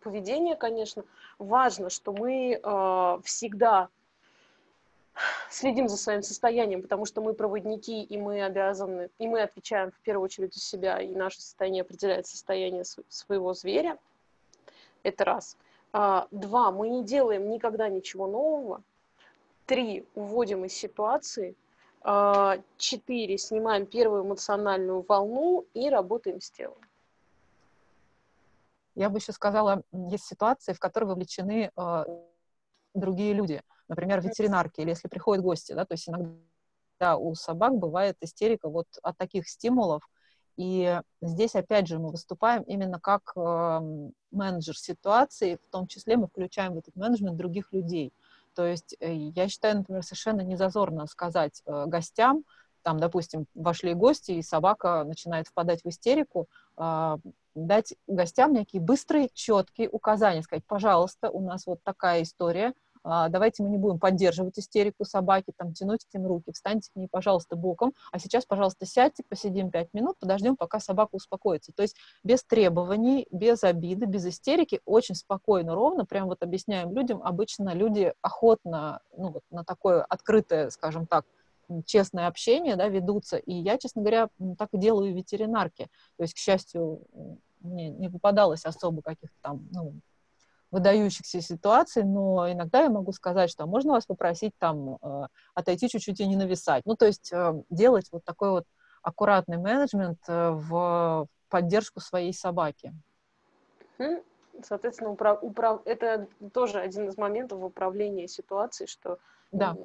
поведение, 0.00 0.56
конечно. 0.56 1.04
Важно, 1.38 1.90
что 1.90 2.12
мы 2.12 2.58
э, 2.62 3.18
всегда 3.24 3.90
следим 5.50 5.88
за 5.88 5.96
своим 5.96 6.22
состоянием, 6.22 6.82
потому 6.82 7.04
что 7.04 7.20
мы 7.20 7.34
проводники, 7.34 8.02
и 8.02 8.18
мы 8.18 8.42
обязаны, 8.42 9.10
и 9.18 9.26
мы 9.26 9.42
отвечаем 9.42 9.90
в 9.90 9.98
первую 10.00 10.24
очередь 10.24 10.54
за 10.54 10.60
себя, 10.60 11.00
и 11.00 11.14
наше 11.14 11.40
состояние 11.40 11.82
определяет 11.82 12.26
состояние 12.26 12.84
своего 13.08 13.52
зверя. 13.52 13.98
Это 15.02 15.24
раз. 15.24 15.56
А, 15.92 16.28
два, 16.30 16.70
мы 16.70 16.88
не 16.88 17.04
делаем 17.04 17.50
никогда 17.50 17.88
ничего 17.88 18.26
нового. 18.26 18.82
Три, 19.66 20.06
уводим 20.14 20.64
из 20.64 20.72
ситуации. 20.72 21.54
А, 22.02 22.58
четыре, 22.78 23.36
снимаем 23.36 23.84
первую 23.84 24.24
эмоциональную 24.24 25.04
волну 25.06 25.66
и 25.74 25.90
работаем 25.90 26.40
с 26.40 26.50
телом. 26.50 26.78
Я 28.94 29.10
бы 29.10 29.18
еще 29.18 29.32
сказала, 29.32 29.82
есть 29.92 30.24
ситуации, 30.24 30.72
в 30.72 30.78
которые 30.78 31.08
вовлечены 31.10 31.70
э, 31.76 32.04
другие 32.94 33.34
люди, 33.34 33.62
например, 33.88 34.20
ветеринарки, 34.20 34.80
или 34.80 34.90
если 34.90 35.08
приходят 35.08 35.44
гости, 35.44 35.72
да, 35.72 35.84
то 35.84 35.94
есть 35.94 36.08
иногда 36.08 37.16
у 37.16 37.34
собак 37.34 37.74
бывает 37.76 38.16
истерика 38.20 38.68
вот 38.68 38.86
от 39.02 39.16
таких 39.16 39.48
стимулов, 39.48 40.02
и 40.56 41.00
здесь, 41.22 41.54
опять 41.54 41.86
же, 41.86 41.98
мы 41.98 42.10
выступаем 42.10 42.62
именно 42.62 42.98
как 42.98 43.32
э, 43.36 44.10
менеджер 44.30 44.76
ситуации, 44.76 45.56
в 45.56 45.70
том 45.70 45.86
числе 45.86 46.16
мы 46.16 46.26
включаем 46.26 46.74
в 46.74 46.78
этот 46.78 46.96
менеджмент 46.96 47.36
других 47.36 47.72
людей. 47.72 48.12
То 48.60 48.66
есть 48.66 48.94
э, 49.00 49.14
я 49.14 49.48
считаю, 49.48 49.78
например, 49.78 50.02
совершенно 50.02 50.42
незазорно 50.42 51.06
сказать 51.06 51.62
э, 51.64 51.84
гостям, 51.86 52.44
там, 52.82 53.00
допустим, 53.00 53.46
вошли 53.54 53.94
гости, 53.94 54.32
и 54.32 54.42
собака 54.42 55.02
начинает 55.04 55.48
впадать 55.48 55.82
в 55.82 55.88
истерику, 55.88 56.46
э, 56.76 57.16
дать 57.54 57.94
гостям 58.06 58.52
некие 58.52 58.82
быстрые, 58.82 59.30
четкие 59.32 59.88
указания, 59.88 60.42
сказать, 60.42 60.62
пожалуйста, 60.66 61.30
у 61.30 61.40
нас 61.40 61.66
вот 61.66 61.82
такая 61.82 62.20
история, 62.20 62.68
а, 62.68 62.74
давайте 63.04 63.62
мы 63.62 63.70
не 63.70 63.78
будем 63.78 63.98
поддерживать 63.98 64.58
истерику 64.58 65.04
собаки, 65.04 65.52
там, 65.56 65.72
тянуть 65.72 66.04
к 66.04 66.14
ним 66.14 66.26
руки, 66.26 66.52
встаньте 66.52 66.90
к 66.92 66.96
ней, 66.96 67.08
пожалуйста, 67.10 67.56
боком, 67.56 67.94
а 68.12 68.18
сейчас, 68.18 68.44
пожалуйста, 68.44 68.86
сядьте, 68.86 69.22
посидим 69.28 69.70
пять 69.70 69.92
минут, 69.92 70.18
подождем, 70.18 70.56
пока 70.56 70.80
собака 70.80 71.16
успокоится. 71.16 71.72
То 71.72 71.82
есть 71.82 71.96
без 72.22 72.42
требований, 72.44 73.26
без 73.30 73.64
обиды, 73.64 74.06
без 74.06 74.26
истерики, 74.26 74.80
очень 74.84 75.14
спокойно, 75.14 75.74
ровно, 75.74 76.04
прям 76.04 76.26
вот 76.26 76.42
объясняем 76.42 76.92
людям, 76.92 77.22
обычно 77.22 77.74
люди 77.74 78.12
охотно, 78.22 79.00
ну, 79.16 79.30
вот 79.30 79.42
на 79.50 79.64
такое 79.64 80.02
открытое, 80.02 80.70
скажем 80.70 81.06
так, 81.06 81.24
честное 81.86 82.26
общение, 82.26 82.76
да, 82.76 82.88
ведутся. 82.88 83.36
И 83.36 83.54
я, 83.54 83.78
честно 83.78 84.02
говоря, 84.02 84.28
так 84.58 84.70
и 84.72 84.78
делаю 84.78 85.10
и 85.10 85.14
ветеринарки. 85.14 85.88
То 86.16 86.24
есть, 86.24 86.34
к 86.34 86.38
счастью, 86.38 87.02
мне 87.60 87.90
не 87.90 88.08
попадалось 88.08 88.64
особо 88.64 89.02
каких-то 89.02 89.36
там, 89.40 89.68
ну, 89.70 89.94
выдающихся 90.70 91.40
ситуаций, 91.40 92.04
но 92.04 92.50
иногда 92.50 92.82
я 92.82 92.90
могу 92.90 93.12
сказать, 93.12 93.50
что 93.50 93.66
можно 93.66 93.92
вас 93.92 94.06
попросить 94.06 94.52
там 94.58 94.96
э, 95.02 95.26
отойти 95.54 95.88
чуть-чуть 95.88 96.20
и 96.20 96.26
не 96.26 96.36
нависать. 96.36 96.86
Ну, 96.86 96.94
то 96.94 97.06
есть 97.06 97.32
э, 97.32 97.62
делать 97.70 98.08
вот 98.12 98.24
такой 98.24 98.50
вот 98.50 98.64
аккуратный 99.02 99.58
менеджмент 99.58 100.20
э, 100.28 100.50
в 100.50 101.26
поддержку 101.48 102.00
своей 102.00 102.32
собаки. 102.32 102.94
Соответственно, 104.62 105.10
управ... 105.10 105.42
Управ... 105.42 105.82
это 105.84 106.28
тоже 106.52 106.78
один 106.78 107.08
из 107.08 107.16
моментов 107.16 107.60
в 107.60 107.64
управлении 107.64 108.26
ситуацией, 108.26 108.86
что 108.86 109.18
да. 109.50 109.76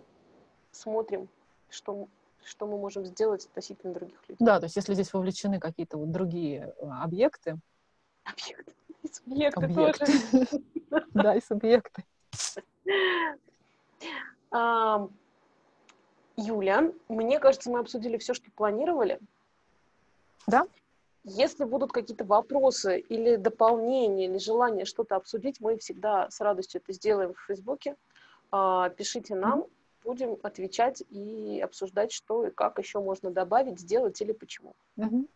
смотрим, 0.71 1.29
что, 1.69 2.07
что 2.43 2.67
мы 2.67 2.77
можем 2.77 3.05
сделать 3.05 3.45
относительно 3.45 3.93
других 3.93 4.19
людей. 4.27 4.45
Да, 4.45 4.59
то 4.59 4.65
есть 4.65 4.75
если 4.75 4.93
здесь 4.93 5.13
вовлечены 5.13 5.59
какие-то 5.59 5.97
вот 5.97 6.11
другие 6.11 6.73
объекты. 6.81 7.57
Объекты. 8.23 8.73
И 9.05 9.13
субъекты 9.13 9.65
Объект. 9.65 9.99
тоже. 9.99 10.47
Да, 11.13 11.35
и 11.35 11.41
субъекты. 11.41 12.03
Юля, 16.37 16.91
мне 17.07 17.39
кажется, 17.39 17.69
мы 17.69 17.79
обсудили 17.79 18.17
все, 18.17 18.33
что 18.33 18.51
планировали. 18.51 19.19
Да. 20.47 20.67
Если 21.23 21.63
будут 21.63 21.91
какие-то 21.91 22.23
вопросы 22.23 22.99
или 22.99 23.35
дополнения, 23.35 24.25
или 24.25 24.37
желание 24.37 24.85
что-то 24.85 25.15
обсудить, 25.15 25.59
мы 25.59 25.77
всегда 25.77 26.29
с 26.29 26.39
радостью 26.41 26.81
это 26.81 26.93
сделаем 26.93 27.33
в 27.33 27.41
Фейсбуке. 27.47 27.95
А, 28.51 28.89
пишите 28.89 29.33
нам, 29.33 29.61
mm-hmm. 29.61 29.69
будем 30.03 30.37
отвечать 30.43 31.03
и 31.09 31.59
обсуждать, 31.63 32.11
что 32.11 32.45
и 32.45 32.51
как 32.51 32.77
еще 32.77 32.99
можно 32.99 33.31
добавить, 33.31 33.79
сделать 33.79 34.21
или 34.21 34.33
почему. 34.33 34.75
Mm-hmm. 34.97 35.27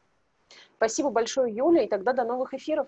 Спасибо 0.75 1.09
большое, 1.09 1.53
Юля, 1.53 1.83
и 1.83 1.87
тогда 1.87 2.13
до 2.13 2.23
новых 2.23 2.53
эфиров. 2.53 2.87